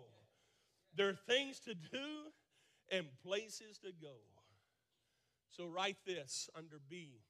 There 0.94 1.08
are 1.08 1.18
things 1.26 1.58
to 1.60 1.74
do 1.74 2.30
and 2.92 3.06
places 3.24 3.78
to 3.78 3.88
go. 4.00 4.14
So 5.48 5.66
write 5.66 5.96
this 6.06 6.50
under 6.54 6.78
B. 6.88 7.20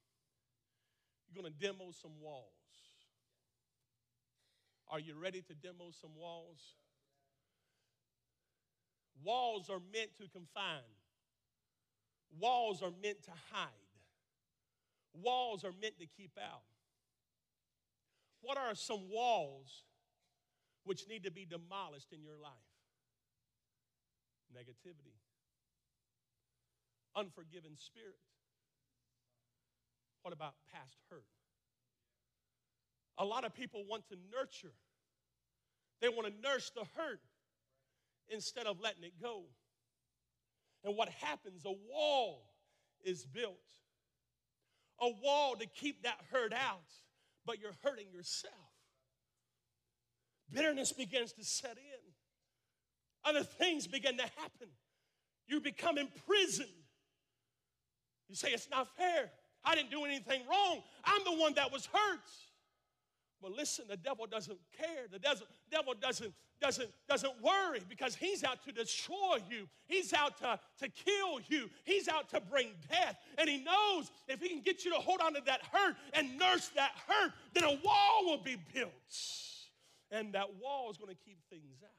You're 1.26 1.42
going 1.42 1.52
to 1.52 1.58
demo 1.58 1.92
some 1.92 2.12
walls. 2.20 2.55
Are 4.88 5.00
you 5.00 5.14
ready 5.14 5.42
to 5.42 5.54
demo 5.54 5.90
some 5.90 6.14
walls? 6.16 6.74
Walls 9.24 9.68
are 9.70 9.80
meant 9.92 10.10
to 10.18 10.28
confine, 10.28 10.92
walls 12.38 12.82
are 12.82 12.92
meant 13.02 13.22
to 13.24 13.30
hide, 13.50 13.70
walls 15.14 15.64
are 15.64 15.72
meant 15.80 15.98
to 15.98 16.06
keep 16.06 16.32
out. 16.38 16.62
What 18.42 18.58
are 18.58 18.74
some 18.74 19.08
walls 19.10 19.82
which 20.84 21.08
need 21.08 21.24
to 21.24 21.30
be 21.30 21.46
demolished 21.46 22.12
in 22.12 22.22
your 22.22 22.36
life? 22.40 22.52
Negativity, 24.54 25.16
unforgiven 27.16 27.76
spirit. 27.76 28.20
What 30.22 30.32
about 30.34 30.54
past 30.72 30.98
hurt? 31.10 31.24
A 33.18 33.24
lot 33.24 33.44
of 33.44 33.54
people 33.54 33.84
want 33.88 34.06
to 34.08 34.16
nurture, 34.36 34.74
they 36.00 36.08
want 36.08 36.26
to 36.26 36.42
nurse 36.42 36.70
the 36.74 36.84
hurt 36.96 37.20
instead 38.28 38.66
of 38.66 38.80
letting 38.80 39.04
it 39.04 39.14
go. 39.20 39.44
And 40.84 40.96
what 40.96 41.08
happens? 41.08 41.64
A 41.64 41.72
wall 41.90 42.42
is 43.04 43.24
built, 43.24 43.56
a 45.00 45.08
wall 45.22 45.56
to 45.56 45.66
keep 45.66 46.02
that 46.02 46.18
hurt 46.30 46.52
out, 46.52 46.92
but 47.44 47.60
you're 47.60 47.74
hurting 47.82 48.06
yourself. 48.12 48.54
Bitterness 50.52 50.92
begins 50.92 51.32
to 51.32 51.44
set 51.44 51.76
in, 51.76 52.12
other 53.24 53.42
things 53.42 53.86
begin 53.86 54.16
to 54.18 54.22
happen. 54.22 54.68
You 55.48 55.60
become 55.60 55.98
imprisoned. 55.98 56.68
You 58.28 58.34
say, 58.34 58.50
It's 58.50 58.68
not 58.70 58.88
fair. 58.96 59.30
I 59.64 59.74
didn't 59.74 59.90
do 59.90 60.04
anything 60.04 60.42
wrong. 60.48 60.82
I'm 61.04 61.24
the 61.24 61.40
one 61.40 61.54
that 61.54 61.72
was 61.72 61.86
hurt. 61.86 62.20
But 63.42 63.52
listen, 63.52 63.84
the 63.88 63.96
devil 63.96 64.26
doesn't 64.26 64.58
care. 64.78 65.06
The 65.10 65.18
devil 65.70 65.94
doesn't, 66.00 66.32
doesn't, 66.60 66.88
doesn't 67.08 67.42
worry 67.42 67.80
because 67.88 68.14
he's 68.14 68.42
out 68.42 68.64
to 68.64 68.72
destroy 68.72 69.38
you. 69.50 69.68
He's 69.86 70.12
out 70.14 70.38
to, 70.38 70.58
to 70.78 70.88
kill 70.88 71.40
you. 71.48 71.68
He's 71.84 72.08
out 72.08 72.30
to 72.30 72.40
bring 72.40 72.68
death. 72.90 73.18
And 73.36 73.48
he 73.48 73.58
knows 73.58 74.10
if 74.26 74.40
he 74.40 74.48
can 74.48 74.62
get 74.62 74.84
you 74.84 74.92
to 74.94 74.98
hold 74.98 75.20
on 75.20 75.34
to 75.34 75.42
that 75.46 75.60
hurt 75.70 75.96
and 76.14 76.38
nurse 76.38 76.70
that 76.76 76.92
hurt, 77.06 77.32
then 77.52 77.64
a 77.64 77.78
wall 77.84 78.24
will 78.24 78.42
be 78.42 78.56
built. 78.72 78.90
And 80.10 80.32
that 80.32 80.54
wall 80.62 80.90
is 80.90 80.96
going 80.96 81.14
to 81.14 81.22
keep 81.24 81.38
things 81.50 81.82
out. 81.84 81.90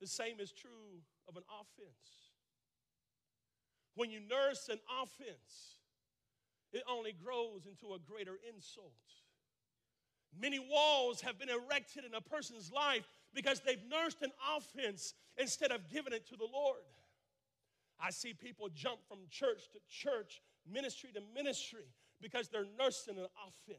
The 0.00 0.06
same 0.06 0.40
is 0.40 0.50
true 0.50 1.02
of 1.28 1.36
an 1.36 1.42
offense. 1.60 2.30
When 3.94 4.10
you 4.10 4.20
nurse 4.20 4.70
an 4.70 4.78
offense, 5.02 5.76
it 6.72 6.82
only 6.88 7.12
grows 7.12 7.66
into 7.66 7.94
a 7.94 7.98
greater 7.98 8.38
insult. 8.54 8.94
Many 10.38 10.58
walls 10.58 11.20
have 11.22 11.38
been 11.38 11.48
erected 11.48 12.04
in 12.04 12.14
a 12.14 12.20
person's 12.20 12.70
life 12.70 13.08
because 13.34 13.60
they've 13.60 13.82
nursed 13.90 14.22
an 14.22 14.30
offense 14.56 15.14
instead 15.36 15.72
of 15.72 15.88
giving 15.90 16.12
it 16.12 16.26
to 16.28 16.36
the 16.36 16.48
Lord. 16.52 16.78
I 18.02 18.10
see 18.10 18.32
people 18.32 18.68
jump 18.74 19.00
from 19.08 19.18
church 19.30 19.68
to 19.72 19.78
church, 19.88 20.40
ministry 20.70 21.10
to 21.14 21.20
ministry, 21.34 21.84
because 22.20 22.48
they're 22.48 22.66
nursing 22.78 23.18
an 23.18 23.26
offense. 23.46 23.78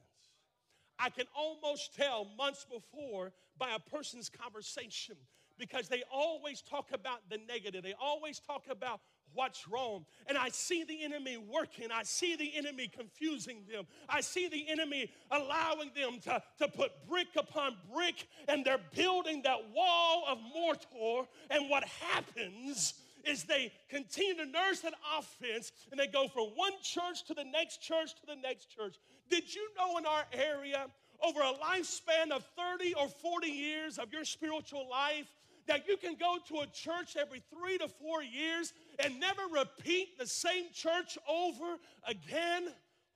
I 1.00 1.10
can 1.10 1.26
almost 1.36 1.96
tell 1.96 2.28
months 2.38 2.66
before 2.72 3.34
by 3.58 3.72
a 3.72 3.80
person's 3.80 4.30
conversation 4.30 5.16
because 5.58 5.88
they 5.88 6.04
always 6.12 6.62
talk 6.62 6.90
about 6.94 7.20
the 7.30 7.40
negative. 7.48 7.84
They 7.84 7.96
always 8.00 8.40
talk 8.40 8.64
about 8.70 9.00
what's 9.34 9.68
wrong. 9.68 10.06
And 10.28 10.38
I 10.38 10.50
see 10.50 10.84
the 10.84 11.04
enemy 11.04 11.38
working. 11.38 11.90
I 11.92 12.04
see 12.04 12.36
the 12.36 12.52
enemy 12.56 12.88
confusing 12.88 13.64
them. 13.72 13.86
I 14.10 14.22
see 14.22 14.48
the 14.48 14.70
enemy 14.70 15.12
allowing 15.30 15.92
them 15.96 16.20
to, 16.24 16.42
to 16.60 16.68
put 16.68 16.92
brick 17.08 17.30
upon 17.38 17.76
brick, 17.94 18.28
and 18.48 18.66
they're 18.66 18.80
building 18.96 19.42
that 19.44 19.60
wall 19.74 20.26
of 20.28 20.38
mortar. 20.54 21.28
And 21.50 21.70
what 21.70 21.84
happens 21.84 22.94
is 23.26 23.44
they 23.44 23.72
continue 23.90 24.36
to 24.36 24.46
nurse 24.46 24.82
that 24.82 24.94
offense 25.18 25.72
and 25.92 26.00
they 26.00 26.08
go 26.08 26.28
from 26.28 26.46
one 26.56 26.74
church 26.82 27.24
to 27.28 27.34
the 27.34 27.44
next 27.44 27.82
church 27.82 28.16
to 28.20 28.26
the 28.26 28.36
next 28.36 28.70
church. 28.76 28.96
Did 29.30 29.54
you 29.54 29.68
know 29.78 29.98
in 29.98 30.06
our 30.06 30.26
area, 30.34 30.88
over 31.24 31.40
a 31.40 31.54
lifespan 31.54 32.32
of 32.32 32.44
30 32.58 32.96
or 32.96 33.08
40 33.08 33.48
years 33.48 33.98
of 33.98 34.12
your 34.12 34.26
spiritual 34.26 34.90
life, 34.90 35.28
that 35.72 35.88
you 35.88 35.96
can 35.96 36.16
go 36.16 36.36
to 36.50 36.64
a 36.64 36.68
church 36.68 37.16
every 37.18 37.42
three 37.50 37.78
to 37.78 37.88
four 37.88 38.22
years 38.22 38.74
and 39.00 39.18
never 39.22 39.42
repeat 39.54 40.18
the 40.20 40.28
same 40.28 40.66
church 40.74 41.18
over 41.30 41.78
again? 42.06 42.68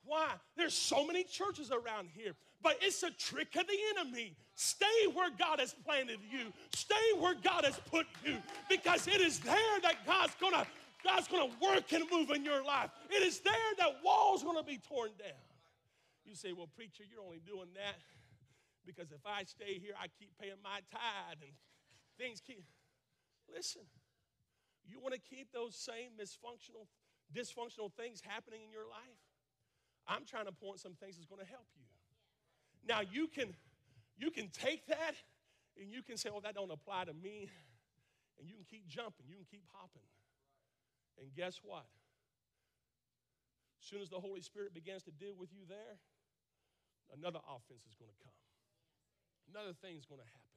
Why? 0.05 0.29
There's 0.55 0.73
so 0.73 1.05
many 1.05 1.25
churches 1.25 1.69
around 1.69 2.07
here, 2.15 2.31
but 2.63 2.77
it's 2.81 3.03
a 3.03 3.11
trick 3.11 3.57
of 3.57 3.67
the 3.67 3.77
enemy. 3.97 4.37
Stay 4.55 4.85
where 5.13 5.31
God 5.37 5.59
has 5.59 5.75
planted 5.85 6.19
you. 6.31 6.53
Stay 6.73 6.95
where 7.19 7.35
God 7.35 7.65
has 7.65 7.77
put 7.91 8.07
you 8.23 8.37
because 8.69 9.05
it 9.07 9.19
is 9.19 9.39
there 9.39 9.79
that 9.81 10.05
God's 10.05 10.33
to 10.53 10.65
God's 11.03 11.27
to 11.27 11.57
work 11.61 11.91
and 11.91 12.05
move 12.09 12.29
in 12.31 12.45
your 12.45 12.63
life. 12.63 12.89
It 13.09 13.21
is 13.21 13.41
there 13.41 13.53
that 13.79 13.97
walls 14.03 14.43
to 14.57 14.63
be 14.63 14.77
torn 14.77 15.11
down. 15.19 15.37
You 16.23 16.35
say, 16.35 16.53
"Well, 16.53 16.69
preacher, 16.73 17.03
you're 17.03 17.21
only 17.21 17.41
doing 17.45 17.67
that 17.75 17.97
because 18.85 19.11
if 19.11 19.25
I 19.25 19.43
stay 19.43 19.77
here, 19.77 19.93
I 20.01 20.07
keep 20.07 20.31
paying 20.39 20.61
my 20.63 20.79
tithe 20.89 21.43
and 21.43 21.51
things 22.17 22.41
keep 22.41 22.65
Listen. 23.54 23.82
You 24.86 24.99
want 24.99 25.13
to 25.13 25.19
keep 25.19 25.51
those 25.51 25.75
same 25.75 26.13
dysfunctional 26.19 26.86
dysfunctional 27.34 27.91
things 27.93 28.21
happening 28.21 28.62
in 28.63 28.71
your 28.71 28.86
life? 28.86 29.21
I'm 30.08 30.25
trying 30.25 30.45
to 30.45 30.51
point 30.51 30.80
some 30.80 30.93
things 30.93 31.17
that's 31.17 31.25
going 31.25 31.41
to 31.41 31.49
help 31.49 31.65
you. 31.73 31.86
Now 32.88 33.01
you 33.01 33.28
can 33.28 33.54
you 34.17 34.30
can 34.30 34.49
take 34.49 34.86
that 34.88 35.17
and 35.80 35.91
you 35.91 36.04
can 36.04 36.17
say, 36.17 36.30
"Oh, 36.32 36.39
that 36.41 36.54
don't 36.54 36.71
apply 36.71 37.06
to 37.06 37.13
me," 37.13 37.49
and 38.38 38.47
you 38.47 38.56
can 38.56 38.65
keep 38.65 38.88
jumping, 38.88 39.25
you 39.28 39.36
can 39.36 39.49
keep 39.49 39.65
hopping. 39.73 40.06
And 41.17 41.34
guess 41.34 41.60
what? 41.63 41.88
As 43.82 43.88
soon 43.88 44.01
as 44.01 44.10
the 44.10 44.19
Holy 44.19 44.41
Spirit 44.41 44.73
begins 44.73 45.04
to 45.04 45.12
deal 45.12 45.34
with 45.38 45.54
you 45.54 45.65
there, 45.67 45.97
another 47.15 47.39
offense 47.47 47.86
is 47.88 47.95
going 47.95 48.12
to 48.12 48.19
come. 48.23 48.39
Another 49.54 49.73
thing's 49.73 50.06
going 50.06 50.21
to 50.21 50.28
happen. 50.28 50.54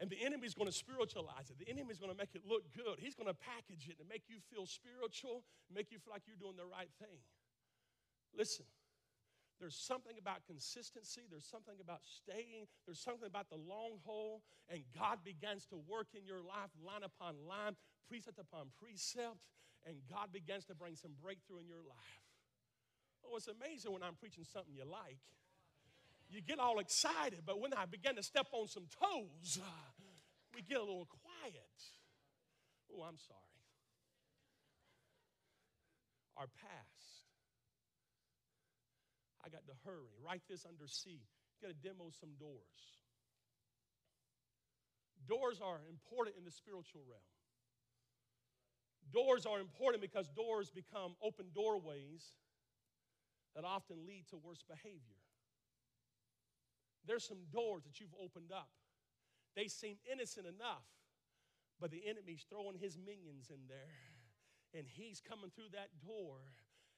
And 0.00 0.10
the 0.10 0.18
enemy's 0.24 0.54
going 0.54 0.66
to 0.66 0.74
spiritualize 0.74 1.50
it. 1.50 1.58
The 1.58 1.70
enemy's 1.70 1.98
going 1.98 2.10
to 2.10 2.18
make 2.18 2.34
it 2.34 2.42
look 2.42 2.66
good. 2.74 2.98
He's 2.98 3.14
going 3.14 3.30
to 3.30 3.38
package 3.38 3.86
it 3.86 3.96
and 4.00 4.08
make 4.08 4.26
you 4.26 4.42
feel 4.50 4.66
spiritual, 4.66 5.44
make 5.70 5.92
you 5.92 5.98
feel 6.02 6.12
like 6.12 6.26
you're 6.26 6.40
doing 6.40 6.58
the 6.58 6.66
right 6.66 6.90
thing. 6.98 7.22
Listen, 8.34 8.66
there's 9.60 9.78
something 9.78 10.18
about 10.18 10.42
consistency, 10.50 11.22
there's 11.30 11.46
something 11.46 11.78
about 11.80 12.02
staying, 12.02 12.66
there's 12.86 12.98
something 12.98 13.26
about 13.26 13.48
the 13.48 13.56
long 13.56 14.02
haul, 14.04 14.42
and 14.68 14.82
God 14.98 15.22
begins 15.22 15.64
to 15.66 15.78
work 15.86 16.08
in 16.18 16.26
your 16.26 16.42
life 16.42 16.74
line 16.82 17.06
upon 17.06 17.38
line, 17.46 17.78
precept 18.08 18.38
upon 18.42 18.74
precept, 18.82 19.46
and 19.86 20.02
God 20.10 20.32
begins 20.32 20.64
to 20.66 20.74
bring 20.74 20.96
some 20.96 21.12
breakthrough 21.22 21.62
in 21.62 21.68
your 21.68 21.86
life. 21.86 22.26
Oh, 23.22 23.36
it's 23.36 23.48
amazing 23.48 23.92
when 23.92 24.02
I'm 24.02 24.18
preaching 24.18 24.44
something 24.44 24.74
you 24.74 24.84
like. 24.84 25.22
You 26.28 26.40
get 26.40 26.58
all 26.58 26.78
excited, 26.78 27.40
but 27.46 27.60
when 27.60 27.72
I 27.74 27.86
begin 27.86 28.16
to 28.16 28.22
step 28.22 28.46
on 28.52 28.66
some 28.68 28.84
toes, 29.00 29.58
uh, 29.62 29.66
we 30.54 30.62
get 30.62 30.78
a 30.78 30.80
little 30.80 31.06
quiet. 31.06 31.74
Oh, 32.92 33.02
I'm 33.02 33.18
sorry. 33.18 33.40
Our 36.36 36.46
past. 36.46 37.04
I 39.44 39.48
got 39.48 39.66
to 39.66 39.74
hurry. 39.84 40.14
Write 40.24 40.42
this 40.48 40.64
under 40.66 40.86
C. 40.86 41.20
Got 41.60 41.68
to 41.68 41.74
demo 41.74 42.10
some 42.18 42.30
doors. 42.38 42.80
Doors 45.28 45.60
are 45.64 45.80
important 45.88 46.36
in 46.36 46.44
the 46.44 46.50
spiritual 46.50 47.02
realm. 47.08 47.22
Doors 49.12 49.46
are 49.46 49.60
important 49.60 50.02
because 50.02 50.28
doors 50.28 50.70
become 50.70 51.14
open 51.22 51.46
doorways 51.54 52.24
that 53.54 53.64
often 53.64 54.06
lead 54.06 54.24
to 54.30 54.36
worse 54.36 54.64
behavior. 54.66 55.23
There's 57.06 57.24
some 57.24 57.44
doors 57.52 57.84
that 57.84 58.00
you've 58.00 58.14
opened 58.20 58.52
up. 58.52 58.70
They 59.56 59.68
seem 59.68 59.96
innocent 60.10 60.46
enough, 60.46 60.88
but 61.80 61.90
the 61.90 62.02
enemy's 62.06 62.44
throwing 62.48 62.76
his 62.76 62.98
minions 62.98 63.50
in 63.50 63.68
there, 63.68 64.10
and 64.74 64.86
he's 64.88 65.20
coming 65.20 65.50
through 65.54 65.70
that 65.72 65.94
door, 66.02 66.40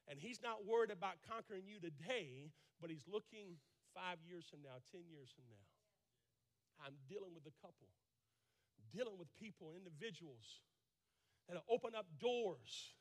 and 0.09 0.19
he's 0.19 0.41
not 0.41 0.65
worried 0.65 0.91
about 0.91 1.21
conquering 1.29 1.67
you 1.67 1.81
today, 1.81 2.55
but 2.81 2.89
he's 2.89 3.05
looking 3.11 3.61
five 3.93 4.23
years 4.25 4.47
from 4.49 4.63
now, 4.63 4.81
10 4.93 5.09
years 5.11 5.33
from 5.35 5.45
now. 5.49 5.67
I'm 6.81 6.97
dealing 7.09 7.33
with 7.33 7.49
a 7.49 7.57
couple, 7.61 7.89
dealing 8.93 9.17
with 9.19 9.33
people, 9.37 9.73
individuals 9.77 10.61
that 11.49 11.57
have 11.57 11.69
opened 11.69 11.97
up 11.97 12.07
doors. 12.21 12.95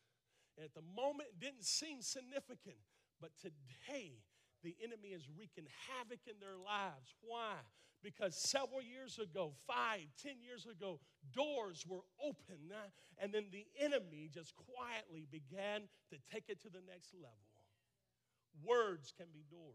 And 0.56 0.64
at 0.64 0.74
the 0.74 0.84
moment, 0.84 1.36
it 1.36 1.40
didn't 1.40 1.68
seem 1.68 2.02
significant, 2.02 2.80
but 3.20 3.32
today, 3.36 4.24
the 4.64 4.76
enemy 4.84 5.10
is 5.10 5.28
wreaking 5.38 5.68
havoc 5.90 6.20
in 6.28 6.40
their 6.40 6.58
lives. 6.58 7.14
Why? 7.22 7.56
Because 8.04 8.36
several 8.36 8.82
years 8.82 9.18
ago, 9.18 9.54
five, 9.66 10.06
ten 10.22 10.38
years 10.42 10.66
ago, 10.66 11.00
doors 11.34 11.86
were 11.88 12.06
open, 12.24 12.72
and 13.18 13.34
then 13.34 13.46
the 13.52 13.66
enemy 13.80 14.30
just 14.32 14.54
quietly 14.56 15.28
began 15.32 15.82
to 16.10 16.18
take 16.32 16.50
it 16.50 16.62
to 16.62 16.70
the 16.70 16.82
next 16.86 17.14
level. 17.14 17.50
Words 18.64 19.14
can 19.18 19.28
be 19.34 19.44
doors. 19.50 19.74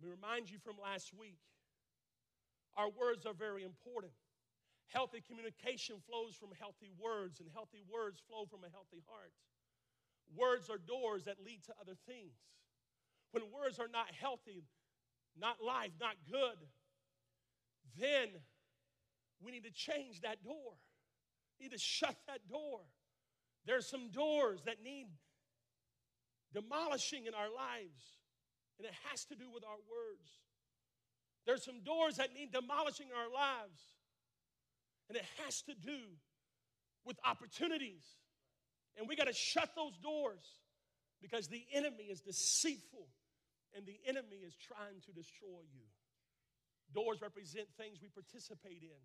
Me 0.00 0.08
remind 0.08 0.50
you 0.50 0.58
from 0.58 0.74
last 0.82 1.12
week 1.14 1.38
our 2.76 2.88
words 2.88 3.26
are 3.26 3.34
very 3.34 3.64
important. 3.64 4.12
Healthy 4.88 5.22
communication 5.26 5.96
flows 6.08 6.36
from 6.36 6.50
healthy 6.58 6.92
words, 6.98 7.40
and 7.40 7.48
healthy 7.52 7.82
words 7.88 8.20
flow 8.28 8.44
from 8.44 8.64
a 8.64 8.70
healthy 8.72 9.02
heart. 9.08 9.32
Words 10.36 10.68
are 10.70 10.78
doors 10.78 11.24
that 11.24 11.44
lead 11.44 11.64
to 11.64 11.74
other 11.80 11.96
things. 12.06 12.36
When 13.32 13.44
words 13.52 13.78
are 13.78 13.88
not 13.88 14.06
healthy, 14.18 14.64
not 15.38 15.56
life, 15.64 15.92
not 16.00 16.16
good, 16.30 16.58
then 17.98 18.28
we 19.42 19.50
need 19.50 19.64
to 19.64 19.72
change 19.72 20.20
that 20.20 20.44
door. 20.44 20.76
We 21.58 21.66
need 21.66 21.72
to 21.72 21.78
shut 21.78 22.16
that 22.28 22.48
door. 22.48 22.80
There's 23.66 23.88
some 23.88 24.10
doors 24.10 24.62
that 24.66 24.82
need 24.82 25.06
demolishing 26.52 27.26
in 27.26 27.34
our 27.34 27.48
lives, 27.48 28.02
and 28.78 28.86
it 28.86 28.94
has 29.10 29.24
to 29.26 29.34
do 29.34 29.50
with 29.52 29.64
our 29.64 29.70
words. 29.70 30.28
There's 31.46 31.64
some 31.64 31.82
doors 31.82 32.16
that 32.16 32.34
need 32.34 32.52
demolishing 32.52 33.06
in 33.08 33.16
our 33.16 33.32
lives, 33.32 33.80
and 35.08 35.16
it 35.16 35.24
has 35.44 35.62
to 35.62 35.74
do 35.74 35.98
with 37.04 37.18
opportunities. 37.24 38.04
And 38.96 39.08
we 39.08 39.16
got 39.16 39.26
to 39.26 39.32
shut 39.32 39.70
those 39.74 39.96
doors 39.98 40.44
because 41.22 41.46
the 41.46 41.64
enemy 41.72 42.10
is 42.10 42.20
deceitful 42.20 43.06
and 43.72 43.86
the 43.86 43.96
enemy 44.04 44.42
is 44.44 44.58
trying 44.58 45.00
to 45.06 45.12
destroy 45.14 45.62
you. 45.70 45.86
Doors 46.92 47.22
represent 47.22 47.70
things 47.78 48.02
we 48.02 48.10
participate 48.10 48.82
in. 48.82 49.02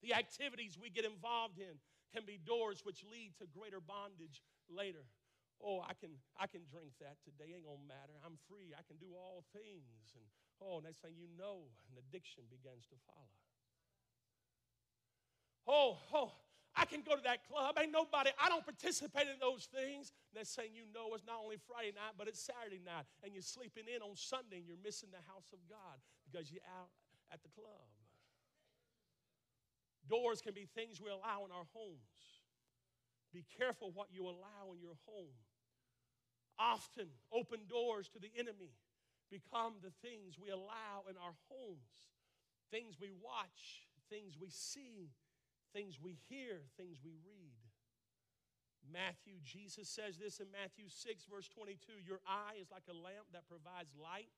The 0.00 0.14
activities 0.14 0.78
we 0.80 0.88
get 0.88 1.04
involved 1.04 1.58
in 1.58 1.76
can 2.14 2.24
be 2.24 2.40
doors 2.40 2.80
which 2.86 3.04
lead 3.04 3.36
to 3.42 3.44
greater 3.50 3.82
bondage 3.82 4.40
later. 4.70 5.04
Oh, 5.60 5.84
I 5.84 5.92
can 5.92 6.16
I 6.40 6.48
can 6.48 6.64
drink 6.72 6.96
that 7.04 7.20
today. 7.20 7.52
Ain't 7.52 7.68
gonna 7.68 7.84
matter. 7.84 8.16
I'm 8.24 8.40
free. 8.48 8.72
I 8.72 8.80
can 8.88 8.96
do 8.96 9.12
all 9.12 9.44
things. 9.52 10.16
And 10.16 10.24
oh, 10.64 10.80
next 10.80 11.04
thing 11.04 11.12
you 11.20 11.28
know, 11.36 11.68
an 11.92 12.00
addiction 12.00 12.48
begins 12.48 12.88
to 12.88 12.96
follow. 13.04 13.36
Oh, 15.68 16.00
oh, 16.14 16.32
I 16.74 16.84
can 16.86 17.02
go 17.02 17.14
to 17.14 17.22
that 17.22 17.46
club. 17.46 17.76
Ain't 17.78 17.92
nobody, 17.92 18.30
I 18.42 18.48
don't 18.48 18.64
participate 18.64 19.28
in 19.28 19.38
those 19.40 19.68
things. 19.68 20.12
Next 20.34 20.54
thing 20.54 20.70
you 20.74 20.86
know, 20.94 21.10
it's 21.14 21.26
not 21.26 21.42
only 21.42 21.58
Friday 21.58 21.90
night, 21.90 22.14
but 22.14 22.28
it's 22.28 22.38
Saturday 22.38 22.78
night. 22.78 23.04
And 23.22 23.34
you're 23.34 23.42
sleeping 23.42 23.90
in 23.90 24.02
on 24.02 24.14
Sunday 24.14 24.62
and 24.62 24.66
you're 24.66 24.82
missing 24.82 25.10
the 25.10 25.22
house 25.26 25.50
of 25.50 25.58
God 25.66 25.98
because 26.30 26.50
you're 26.50 26.66
out 26.70 26.94
at 27.34 27.42
the 27.42 27.50
club. 27.50 27.90
Doors 30.06 30.40
can 30.40 30.54
be 30.54 30.66
things 30.70 31.02
we 31.02 31.10
allow 31.10 31.46
in 31.46 31.50
our 31.50 31.66
homes. 31.74 32.42
Be 33.32 33.44
careful 33.58 33.90
what 33.94 34.08
you 34.10 34.26
allow 34.26 34.74
in 34.74 34.80
your 34.80 34.98
home. 35.06 35.38
Often, 36.58 37.08
open 37.32 37.60
doors 37.68 38.08
to 38.14 38.18
the 38.18 38.30
enemy 38.36 38.74
become 39.30 39.74
the 39.82 39.94
things 40.02 40.34
we 40.38 40.50
allow 40.50 41.06
in 41.08 41.16
our 41.16 41.34
homes, 41.48 42.10
things 42.70 42.98
we 43.00 43.10
watch, 43.22 43.86
things 44.10 44.34
we 44.38 44.50
see, 44.50 45.14
things 45.72 45.98
we 46.02 46.18
hear, 46.28 46.66
things 46.76 46.98
we 47.04 47.14
read. 47.24 47.59
Matthew, 48.88 49.38
Jesus 49.44 49.88
says 49.92 50.16
this 50.16 50.40
in 50.40 50.48
Matthew 50.48 50.88
6, 50.88 51.28
verse 51.28 51.48
22 51.52 52.00
Your 52.00 52.24
eye 52.24 52.56
is 52.56 52.72
like 52.72 52.88
a 52.88 52.96
lamp 52.96 53.28
that 53.36 53.44
provides 53.44 53.92
light 53.92 54.32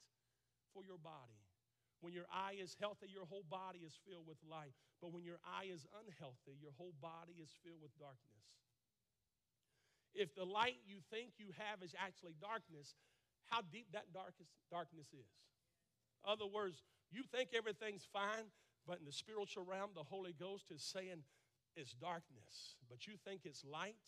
for 0.74 0.82
your 0.82 0.99
body. 0.99 1.38
When 2.03 2.11
your 2.11 2.26
eye 2.34 2.59
is 2.59 2.74
healthy, 2.82 3.07
your 3.07 3.30
whole 3.30 3.47
body 3.47 3.86
is 3.86 3.95
filled 4.03 4.26
with 4.26 4.43
light. 4.43 4.74
But 4.99 5.14
when 5.14 5.22
your 5.22 5.38
eye 5.47 5.70
is 5.70 5.86
unhealthy, 5.95 6.59
your 6.59 6.74
whole 6.74 6.95
body 6.99 7.38
is 7.38 7.55
filled 7.62 7.78
with 7.78 7.95
darkness. 7.95 8.43
If 10.11 10.34
the 10.34 10.45
light 10.45 10.82
you 10.84 10.99
think 11.14 11.38
you 11.38 11.55
have 11.57 11.80
is 11.80 11.95
actually 11.95 12.34
darkness, 12.43 12.99
how 13.47 13.62
deep 13.70 13.86
that 13.95 14.11
darkest, 14.12 14.51
darkness 14.66 15.14
is. 15.14 15.30
In 16.26 16.34
other 16.34 16.47
words, 16.47 16.82
you 17.11 17.22
think 17.22 17.55
everything's 17.55 18.07
fine, 18.12 18.51
but 18.86 18.99
in 18.99 19.07
the 19.07 19.14
spiritual 19.14 19.64
realm, 19.64 19.95
the 19.95 20.03
Holy 20.03 20.34
Ghost 20.34 20.74
is 20.74 20.82
saying 20.82 21.22
it's 21.76 21.95
darkness, 21.95 22.76
but 22.90 23.07
you 23.07 23.14
think 23.24 23.43
it's 23.45 23.64
light. 23.64 24.03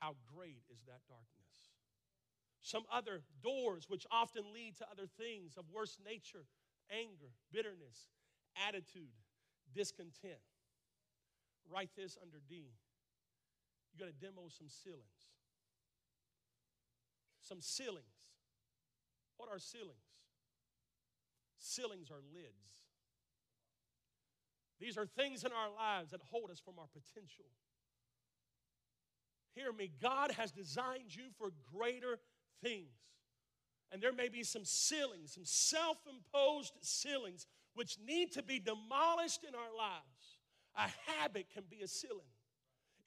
How 0.00 0.14
great 0.34 0.62
is 0.70 0.82
that 0.86 1.00
darkness? 1.08 1.28
Some 2.60 2.84
other 2.92 3.22
doors, 3.42 3.86
which 3.88 4.06
often 4.10 4.52
lead 4.52 4.76
to 4.78 4.86
other 4.90 5.06
things 5.06 5.56
of 5.56 5.64
worse 5.72 5.98
nature, 6.04 6.44
anger, 6.90 7.32
bitterness, 7.52 8.10
attitude, 8.68 9.14
discontent. 9.74 10.42
Write 11.70 11.90
this 11.96 12.16
under 12.20 12.38
D. 12.48 12.72
You 13.92 13.98
got 13.98 14.06
to 14.06 14.26
demo 14.26 14.48
some 14.48 14.68
ceilings. 14.68 15.28
Some 17.40 17.60
ceilings. 17.60 18.04
What 19.36 19.48
are 19.50 19.58
ceilings? 19.58 20.08
Ceilings 21.58 22.10
are 22.10 22.22
lids. 22.32 22.86
These 24.80 24.96
are 24.96 25.06
things 25.06 25.44
in 25.44 25.52
our 25.52 25.70
lives 25.74 26.12
that 26.12 26.20
hold 26.30 26.50
us 26.50 26.60
from 26.60 26.78
our 26.78 26.86
potential. 26.86 27.46
Hear 29.54 29.72
me, 29.72 29.90
God 30.00 30.32
has 30.32 30.52
designed 30.52 31.14
you 31.14 31.24
for 31.36 31.50
greater 31.74 32.18
things. 32.62 32.88
And 33.90 34.02
there 34.02 34.12
may 34.12 34.28
be 34.28 34.42
some 34.42 34.64
ceilings, 34.64 35.34
some 35.34 35.44
self 35.44 35.96
imposed 36.08 36.74
ceilings, 36.82 37.46
which 37.74 37.96
need 38.06 38.32
to 38.32 38.42
be 38.42 38.58
demolished 38.58 39.44
in 39.44 39.54
our 39.54 39.74
lives. 39.76 40.38
A 40.76 40.88
habit 41.10 41.46
can 41.52 41.64
be 41.70 41.80
a 41.82 41.88
ceiling, 41.88 42.20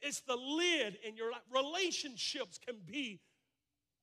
it's 0.02 0.22
the 0.22 0.36
lid 0.36 0.98
in 1.08 1.16
your 1.16 1.32
life. 1.32 1.42
Relationships 1.54 2.58
can 2.58 2.78
be 2.86 3.22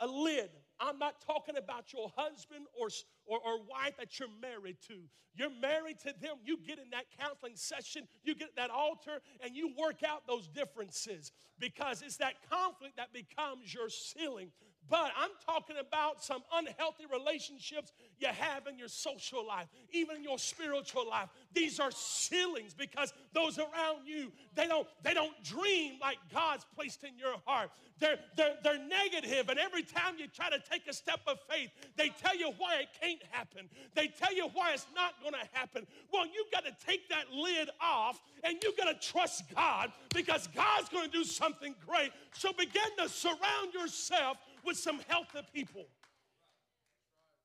a 0.01 0.07
lid. 0.07 0.51
I'm 0.81 0.99
not 0.99 1.17
talking 1.25 1.57
about 1.57 1.93
your 1.93 2.13
husband 2.17 2.67
or, 2.79 2.89
or, 3.27 3.39
or, 3.45 3.59
wife 3.69 3.97
that 3.99 4.19
you're 4.19 4.29
married 4.41 4.77
to. 4.89 4.95
You're 5.35 5.51
married 5.61 5.99
to 6.01 6.15
them. 6.21 6.37
You 6.45 6.59
get 6.67 6.79
in 6.79 6.91
that 6.91 7.07
counseling 7.19 7.57
session, 7.57 8.07
you 8.23 8.35
get 8.35 8.57
that 8.57 8.71
altar, 8.71 9.21
and 9.43 9.57
you 9.57 9.73
work 9.79 10.03
out 10.03 10.27
those 10.27 10.49
differences 10.49 11.33
because 11.59 12.03
it's 12.03 12.17
that 12.19 12.35
conflict 12.51 12.97
that 12.97 13.13
becomes 13.13 13.73
your 13.73 13.89
ceiling. 13.89 14.51
But 14.89 15.13
I'm 15.19 15.31
talking 15.45 15.77
about 15.79 16.23
some 16.23 16.43
unhealthy 16.53 17.05
relationships 17.13 17.93
you 18.19 18.29
have 18.29 18.67
in 18.67 18.79
your 18.79 18.89
social 18.89 19.47
life, 19.47 19.67
even 19.93 20.17
in 20.17 20.25
your 20.25 20.39
spiritual 20.39 21.09
life. 21.09 21.29
These 21.53 21.79
are 21.79 21.91
ceilings 21.91 22.75
because 22.75 23.13
those 23.33 23.59
around 23.59 24.07
you, 24.07 24.33
they 24.55 24.67
don't, 24.67 24.87
they 25.03 25.15
don't 25.15 25.43
dream 25.45 25.95
like 26.01 26.19
God's 26.33 26.65
placed 26.75 27.05
in 27.05 27.19
your 27.19 27.37
heart. 27.47 27.71
They're, 27.99 28.19
they're, 28.37 28.55
they're 28.63 28.79
negative, 28.79 29.49
and 29.49 29.59
every 29.59 29.83
time 29.83 30.15
you 30.19 30.29
try 30.29 30.51
to 30.51 30.61
take 30.71 30.87
a 30.87 30.93
step 30.93 31.21
of 31.27 31.39
faith, 31.51 31.71
they 31.97 32.11
tell 32.11 32.37
you 32.37 32.53
why 32.57 32.77
it 32.77 32.89
can't 33.01 33.23
happen. 33.33 33.69
They 33.95 34.07
tell 34.07 34.33
you 34.33 34.49
why 34.55 34.73
it's 34.73 34.87
not 34.95 35.21
going 35.21 35.35
to 35.35 35.49
happen. 35.59 35.87
Well, 36.13 36.27
you 36.27 36.45
got 36.53 36.65
to 36.65 36.73
take 36.87 37.09
that 37.09 37.33
lid 37.33 37.71
off 37.81 38.21
and 38.45 38.57
you 38.63 38.73
got 38.77 39.01
to 39.01 39.09
trust 39.09 39.43
God 39.55 39.91
because 40.15 40.49
God's 40.55 40.89
going 40.89 41.11
to 41.11 41.19
do 41.19 41.25
something 41.25 41.75
great. 41.87 42.13
So 42.35 42.53
begin 42.53 42.91
to 42.99 43.09
surround 43.09 43.75
yourself 43.75 44.39
with 44.69 44.77
some 44.77 45.01
healthy 45.09 45.41
people. 45.55 45.87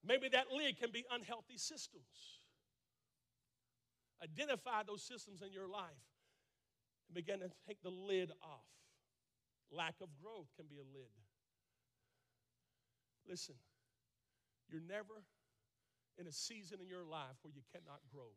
Maybe 0.05 0.27
that 0.29 0.51
lid 0.51 0.77
can 0.77 0.91
be 0.91 1.05
unhealthy 1.09 1.55
systems. 1.55 2.43
Identify 4.21 4.83
those 4.85 5.01
systems 5.01 5.41
in 5.41 5.53
your 5.53 5.67
life 5.67 6.03
and 7.07 7.15
begin 7.15 7.39
to 7.39 7.49
take 7.65 7.81
the 7.81 7.89
lid 7.89 8.31
off. 8.43 8.67
Lack 9.71 9.95
of 10.01 10.09
growth 10.21 10.51
can 10.57 10.67
be 10.67 10.75
a 10.75 10.87
lid. 10.93 11.15
Listen, 13.27 13.55
you're 14.69 14.81
never 14.81 15.23
in 16.19 16.27
a 16.27 16.31
season 16.31 16.79
in 16.81 16.87
your 16.87 17.05
life 17.05 17.39
where 17.41 17.53
you 17.55 17.61
cannot 17.71 18.01
grow. 18.13 18.35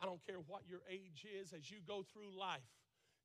I 0.00 0.06
don't 0.06 0.24
care 0.26 0.38
what 0.46 0.62
your 0.66 0.80
age 0.90 1.26
is, 1.28 1.52
as 1.52 1.70
you 1.70 1.78
go 1.86 2.02
through 2.02 2.38
life, 2.38 2.64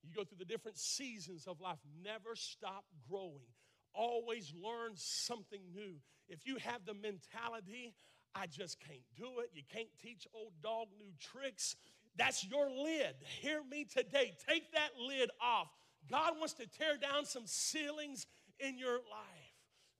you 0.03 0.11
go 0.13 0.25
through 0.25 0.39
the 0.39 0.45
different 0.45 0.77
seasons 0.77 1.47
of 1.47 1.61
life, 1.61 1.77
never 2.03 2.35
stop 2.35 2.83
growing 3.09 3.47
always 3.93 4.53
learn 4.61 4.93
something 4.95 5.61
new. 5.73 5.95
If 6.27 6.45
you 6.45 6.57
have 6.57 6.85
the 6.85 6.93
mentality, 6.93 7.93
I 8.35 8.47
just 8.47 8.79
can't 8.79 8.99
do 9.15 9.39
it, 9.39 9.51
you 9.53 9.63
can't 9.71 9.89
teach 10.01 10.27
old 10.33 10.53
dog 10.61 10.87
new 10.97 11.11
tricks, 11.19 11.75
that's 12.15 12.45
your 12.45 12.69
lid. 12.69 13.15
Hear 13.41 13.61
me 13.69 13.85
today. 13.85 14.33
Take 14.47 14.71
that 14.73 14.89
lid 14.99 15.29
off. 15.41 15.67
God 16.09 16.33
wants 16.37 16.53
to 16.53 16.67
tear 16.67 16.97
down 16.97 17.25
some 17.25 17.43
ceilings 17.45 18.27
in 18.59 18.77
your 18.77 18.93
life. 18.95 19.53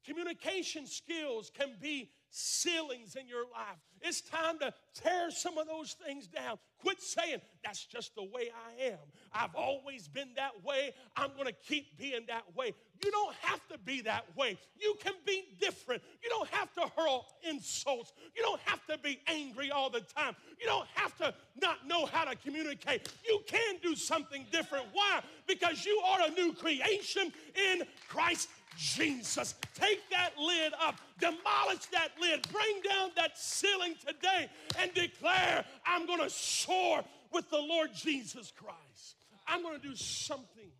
Communication 0.05 0.85
skills 0.85 1.51
can 1.57 1.75
be 1.81 2.09
ceilings 2.33 3.15
in 3.15 3.27
your 3.27 3.43
life. 3.43 3.77
It's 4.01 4.21
time 4.21 4.57
to 4.59 4.73
tear 4.95 5.29
some 5.29 5.57
of 5.57 5.67
those 5.67 5.95
things 6.05 6.27
down. 6.27 6.57
Quit 6.79 6.99
saying, 7.01 7.37
that's 7.63 7.85
just 7.85 8.15
the 8.15 8.23
way 8.23 8.49
I 8.51 8.87
am. 8.87 8.97
I've 9.31 9.55
always 9.55 10.07
been 10.07 10.29
that 10.35 10.51
way. 10.65 10.93
I'm 11.15 11.29
going 11.35 11.45
to 11.45 11.53
keep 11.53 11.97
being 11.97 12.25
that 12.27 12.43
way. 12.55 12.73
You 13.05 13.11
don't 13.11 13.35
have 13.41 13.65
to 13.69 13.77
be 13.77 14.01
that 14.01 14.25
way. 14.35 14.57
You 14.81 14.95
can 15.01 15.13
be 15.25 15.43
different. 15.61 16.01
You 16.23 16.29
don't 16.29 16.49
have 16.49 16.73
to 16.73 16.81
hurl 16.97 17.25
insults. 17.47 18.11
You 18.35 18.41
don't 18.41 18.59
have 18.65 18.85
to 18.87 18.97
be 18.97 19.19
angry 19.27 19.71
all 19.71 19.89
the 19.89 20.01
time. 20.01 20.35
You 20.59 20.65
don't 20.65 20.87
have 20.95 21.15
to 21.19 21.33
not 21.61 21.87
know 21.87 22.05
how 22.07 22.25
to 22.25 22.35
communicate. 22.35 23.13
You 23.25 23.41
can 23.47 23.75
do 23.81 23.95
something 23.95 24.45
different. 24.51 24.87
Why? 24.91 25.21
Because 25.47 25.85
you 25.85 26.01
are 26.05 26.27
a 26.27 26.31
new 26.31 26.51
creation 26.53 27.31
in 27.55 27.83
Christ 28.09 28.49
Jesus. 28.77 29.55
Take 29.75 30.09
that 30.11 30.31
lid 30.37 30.73
up, 30.79 30.95
demolish 31.19 31.85
that 31.91 32.11
lid, 32.19 32.47
bring 32.51 32.81
down 32.87 33.11
that 33.15 33.37
ceiling 33.37 33.95
today, 34.05 34.49
and 34.79 34.93
declare, 34.93 35.65
I'm 35.85 36.05
going 36.05 36.19
to 36.19 36.29
soar 36.29 37.03
with 37.31 37.49
the 37.49 37.59
Lord 37.59 37.89
Jesus 37.93 38.51
Christ. 38.55 39.15
I'm 39.47 39.63
going 39.63 39.79
to 39.79 39.87
do 39.87 39.95
something 39.95 40.71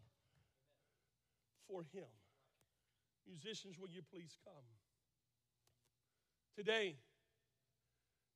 for 1.67 1.83
Him. 1.93 2.07
Musicians, 3.27 3.77
will 3.79 3.89
you 3.89 4.01
please 4.11 4.37
come? 4.43 4.53
Today, 6.55 6.95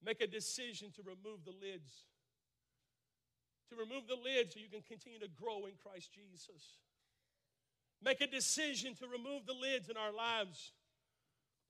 make 0.03 0.21
a 0.21 0.27
decision 0.27 0.91
to 0.95 1.01
remove 1.03 1.45
the 1.45 1.53
lids. 1.61 2.05
To 3.69 3.75
remove 3.75 4.07
the 4.07 4.15
lids 4.15 4.53
so 4.53 4.59
you 4.59 4.69
can 4.69 4.81
continue 4.81 5.19
to 5.19 5.27
grow 5.27 5.65
in 5.65 5.73
Christ 5.83 6.09
Jesus. 6.13 6.77
Make 8.03 8.21
a 8.21 8.27
decision 8.27 8.95
to 8.95 9.07
remove 9.07 9.45
the 9.45 9.53
lids 9.53 9.89
in 9.89 9.97
our 9.97 10.13
lives 10.13 10.71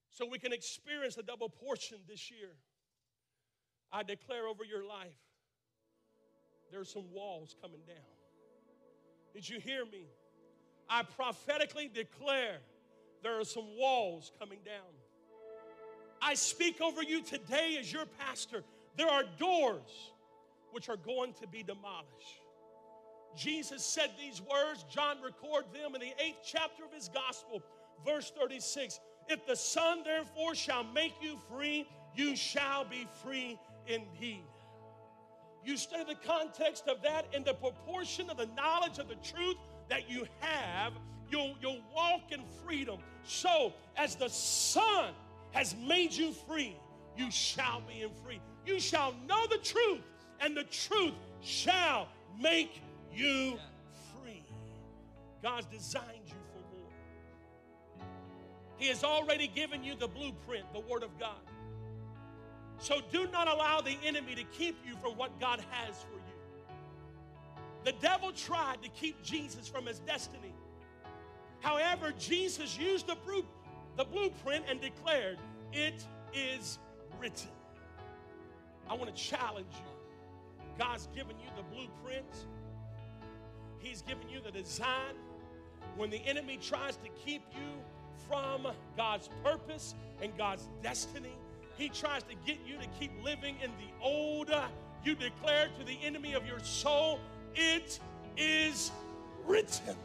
so 0.10 0.26
we 0.26 0.40
can 0.40 0.54
experience 0.54 1.18
a 1.18 1.24
double 1.24 1.50
portion 1.50 2.00
this 2.08 2.30
year. 2.32 2.56
I 3.92 4.04
declare 4.04 4.48
over 4.48 4.64
your 4.64 4.86
life 4.86 5.18
there 6.72 6.82
are 6.82 6.86
some 6.86 7.12
walls 7.12 7.56
coming 7.62 7.82
down. 7.88 7.98
Did 9.34 9.48
you 9.48 9.60
hear 9.60 9.86
me? 9.86 10.08
I 10.90 11.04
prophetically 11.04 11.90
declare 11.94 12.58
there 13.24 13.40
are 13.40 13.46
some 13.46 13.78
walls 13.78 14.32
coming 14.40 14.60
down. 14.66 14.94
I 16.22 16.34
speak 16.34 16.82
over 16.82 17.04
you 17.04 17.22
today 17.22 17.78
as 17.80 17.92
your 17.92 18.06
pastor. 18.06 18.64
There 18.98 19.08
are 19.08 19.24
doors 19.38 20.12
which 20.72 20.90
are 20.90 20.98
going 20.98 21.34
to 21.34 21.48
be 21.48 21.64
demolished. 21.64 22.47
Jesus 23.36 23.84
said 23.84 24.12
these 24.18 24.42
words, 24.42 24.84
John 24.90 25.18
recorded 25.22 25.74
them 25.74 25.96
in 25.96 26.02
the 26.02 26.14
eighth 26.24 26.40
chapter 26.44 26.84
of 26.84 26.92
his 26.92 27.10
gospel, 27.10 27.62
verse 28.06 28.32
36. 28.38 29.00
If 29.28 29.46
the 29.46 29.56
Son 29.56 30.04
therefore 30.04 30.56
shall 30.56 30.84
make 30.84 31.14
you 31.22 31.38
free, 31.52 31.88
you 32.16 32.36
shall 32.36 32.86
be 32.86 33.08
free 33.24 33.60
indeed. 33.88 34.44
You 35.64 35.76
study 35.76 36.06
the 36.06 36.28
context 36.28 36.88
of 36.88 37.02
that 37.04 37.26
in 37.34 37.44
the 37.44 37.54
proportion 37.54 38.30
of 38.30 38.38
the 38.38 38.48
knowledge 38.56 39.00
of 39.00 39.10
the 39.10 39.16
truth 39.16 39.58
that 39.90 40.10
you 40.10 40.26
have, 40.40 40.94
you'll, 41.30 41.56
you'll 41.62 41.82
walk 41.94 42.32
in 42.32 42.42
freedom. 42.66 43.00
So, 43.24 43.74
as 43.98 44.16
the 44.16 44.30
Son 44.30 45.14
has 45.52 45.76
made 45.86 46.14
you 46.14 46.32
free, 46.32 46.78
you 47.18 47.30
shall 47.32 47.82
be 47.82 48.02
in 48.02 48.10
free. 48.24 48.40
You 48.66 48.80
shall 48.80 49.14
know 49.28 49.46
the 49.48 49.58
truth, 49.58 50.02
and 50.40 50.56
the 50.56 50.64
truth 50.64 51.14
shall 51.42 52.08
make 52.40 52.82
you 53.18 53.58
free. 54.14 54.44
God's 55.42 55.66
designed 55.68 56.26
you 56.26 56.36
for 56.54 56.78
more. 56.78 58.06
He 58.78 58.88
has 58.88 59.04
already 59.04 59.48
given 59.48 59.84
you 59.84 59.96
the 59.96 60.08
blueprint, 60.08 60.72
the 60.74 60.80
Word 60.80 61.04
of 61.04 61.18
God. 61.20 61.42
So 62.80 63.02
do 63.12 63.28
not 63.32 63.48
allow 63.48 63.82
the 63.82 63.98
enemy 64.06 64.36
to 64.36 64.44
keep 64.44 64.78
you 64.86 64.96
from 64.98 65.18
what 65.18 65.40
God 65.40 65.64
has 65.72 65.96
for 65.96 66.14
you. 66.14 66.22
The 67.84 67.94
devil 67.94 68.32
tried 68.32 68.84
to 68.84 68.90
keep 68.90 69.24
Jesus 69.24 69.68
from 69.68 69.86
his 69.86 70.00
destiny. 70.00 70.54
However, 71.60 72.14
Jesus 72.20 72.78
used 72.78 73.08
the, 73.08 73.16
the 73.96 74.06
blueprint 74.06 74.66
and 74.70 74.80
declared, 74.80 75.40
It 75.74 76.06
is 76.34 76.78
written. 77.20 77.50
I 78.90 78.94
want 78.94 79.14
to 79.14 79.22
challenge 79.22 79.72
you. 79.72 80.66
God's 80.78 81.08
given 81.16 81.36
you 81.40 81.50
the 81.56 81.64
blueprint 81.64 82.26
He's 83.80 84.02
given 84.02 84.30
you 84.30 84.40
the 84.42 84.52
design. 84.52 85.16
When 85.96 86.10
the 86.10 86.24
enemy 86.26 86.60
tries 86.62 86.96
to 86.98 87.10
keep 87.26 87.42
you 87.54 87.82
from 88.30 88.68
God's 88.96 89.30
purpose 89.44 89.96
and 90.22 90.36
God's 90.38 90.68
destiny, 90.84 91.36
he 91.78 91.90
tries 91.90 92.24
to 92.24 92.36
get 92.46 92.58
you 92.66 92.78
to 92.78 92.88
keep 93.00 93.12
living 93.24 93.56
in 93.64 93.72
the 93.72 94.04
old. 94.04 94.52
You 95.04 95.16
declare 95.16 95.68
to 95.80 95.86
the 95.86 95.98
enemy 96.04 96.34
of 96.34 96.46
your 96.46 96.60
soul, 96.60 97.20
It 97.56 98.00
is 98.36 98.92
written. 99.46 99.96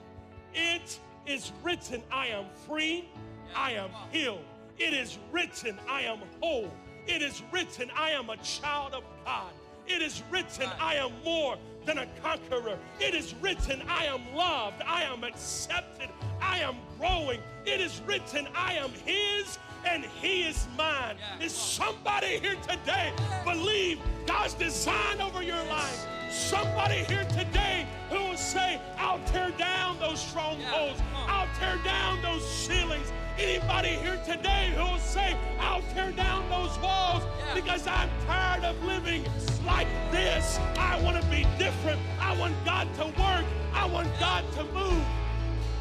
It 0.55 0.99
is 1.27 1.53
written, 1.62 2.03
I 2.11 2.29
am 2.29 2.47
free, 2.66 3.09
I 3.55 3.73
am 3.73 3.91
healed. 4.11 4.45
It 4.79 4.95
is 4.95 5.18
written, 5.31 5.79
I 5.89 6.03
am 6.03 6.18
whole. 6.41 6.70
It 7.07 7.23
is 7.23 7.43
written, 7.53 7.91
I 7.97 8.11
am 8.11 8.31
a 8.31 8.37
child 8.39 8.95
of 8.95 9.05
God. 9.25 9.53
It 9.87 10.03
is 10.03 10.23
written, 10.31 10.68
I 10.81 10.95
am 10.97 11.12
more 11.25 11.57
than 11.85 11.99
a 11.99 12.07
conqueror. 12.22 12.78
It 13.01 13.14
is 13.14 13.35
written, 13.41 13.83
I 13.89 14.07
am 14.07 14.35
loved. 14.35 14.83
I 14.83 15.03
am 15.03 15.24
accepted. 15.24 16.09
I 16.41 16.61
am 16.61 16.76
growing. 16.99 17.41
It 17.64 17.80
is 17.80 18.01
written, 18.07 18.49
I 18.55 18.74
am 18.74 18.91
His 19.05 19.59
and 19.85 20.05
He 20.05 20.45
is 20.45 20.66
mine. 20.76 21.16
Yeah. 21.18 21.47
Is 21.47 21.53
somebody 21.53 22.39
here 22.39 22.57
today 22.68 23.12
believe 23.45 23.99
God's 24.26 24.55
design 24.55 25.20
over 25.20 25.43
your 25.43 25.62
life? 25.64 26.07
Somebody 26.33 27.05
here 27.05 27.24
today 27.24 27.87
who 28.09 28.16
will 28.16 28.37
say, 28.39 28.80
I'll 28.97 29.20
tear 29.26 29.51
down 29.59 29.99
those 29.99 30.18
strongholds. 30.18 30.99
Yeah. 30.99 31.26
I'll 31.28 31.49
tear 31.59 31.76
down 31.85 32.22
those 32.22 32.43
ceilings. 32.51 33.12
Anybody 33.39 33.91
here 33.91 34.18
today 34.24 34.72
who 34.74 34.83
will 34.93 34.99
say, 34.99 35.37
I'll 35.61 35.83
tear 35.93 36.11
down 36.12 36.49
those 36.49 36.78
walls 36.78 37.22
Yeah. 37.39 37.55
because 37.55 37.87
I'm 37.87 38.09
tired 38.26 38.64
of 38.64 38.83
living 38.83 39.24
like 39.66 39.89
this. 40.11 40.59
I 40.78 40.99
want 41.03 41.20
to 41.22 41.28
be 41.28 41.47
different. 41.59 42.01
I 42.18 42.35
want 42.39 42.55
God 42.64 42.89
to 42.95 43.05
work. 43.20 43.45
I 43.74 43.85
want 43.85 44.09
God 44.18 44.43
to 44.55 44.64
move. 44.72 45.05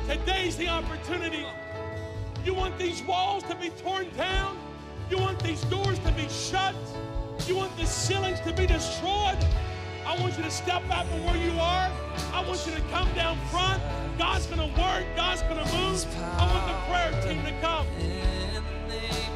Today's 0.06 0.58
the 0.58 0.68
opportunity. 0.68 1.46
You 2.44 2.54
want 2.54 2.78
these 2.78 3.02
walls 3.04 3.44
to 3.44 3.56
be 3.56 3.70
torn 3.70 4.08
down? 4.18 4.58
You 5.10 5.18
want 5.18 5.42
these 5.42 5.62
doors 5.66 5.98
to 6.00 6.12
be 6.12 6.28
shut? 6.28 6.76
You 7.48 7.56
want 7.56 7.76
the 7.78 7.86
ceilings 7.86 8.42
to 8.42 8.52
be 8.52 8.68
destroyed? 8.68 9.38
I 10.06 10.20
want 10.20 10.38
you 10.38 10.44
to 10.44 10.52
step 10.52 10.84
out 10.90 11.08
from 11.08 11.26
where 11.26 11.38
you 11.38 11.52
are. 11.60 11.92
I 12.34 12.44
want 12.48 12.66
you 12.66 12.74
to 12.74 12.82
come 12.92 13.12
down 13.14 13.38
front. 13.50 13.82
God's 14.18 14.46
going 14.48 14.60
to 14.60 14.82
work. 14.82 15.06
God's 15.16 15.42
going 15.44 15.64
to 15.64 15.72
move. 15.74 16.06
I 16.38 16.46
want 16.54 16.68
the 16.68 16.78
prayer 16.90 17.12
team 17.24 17.44
to 17.44 17.54
come. 17.62 17.88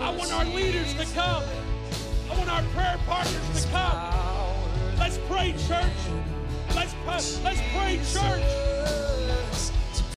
I 0.01 0.09
want 0.15 0.31
our 0.33 0.45
leaders 0.45 0.93
to 0.95 1.05
come. 1.13 1.43
I 2.29 2.37
want 2.37 2.49
our 2.49 2.63
prayer 2.73 2.99
partners 3.05 3.63
to 3.63 3.69
come. 3.69 4.99
Let's 4.99 5.17
pray, 5.27 5.53
church. 5.67 5.93
Let's 6.75 6.93
pray, 7.05 7.41
let's 7.43 7.61
pray, 7.73 9.24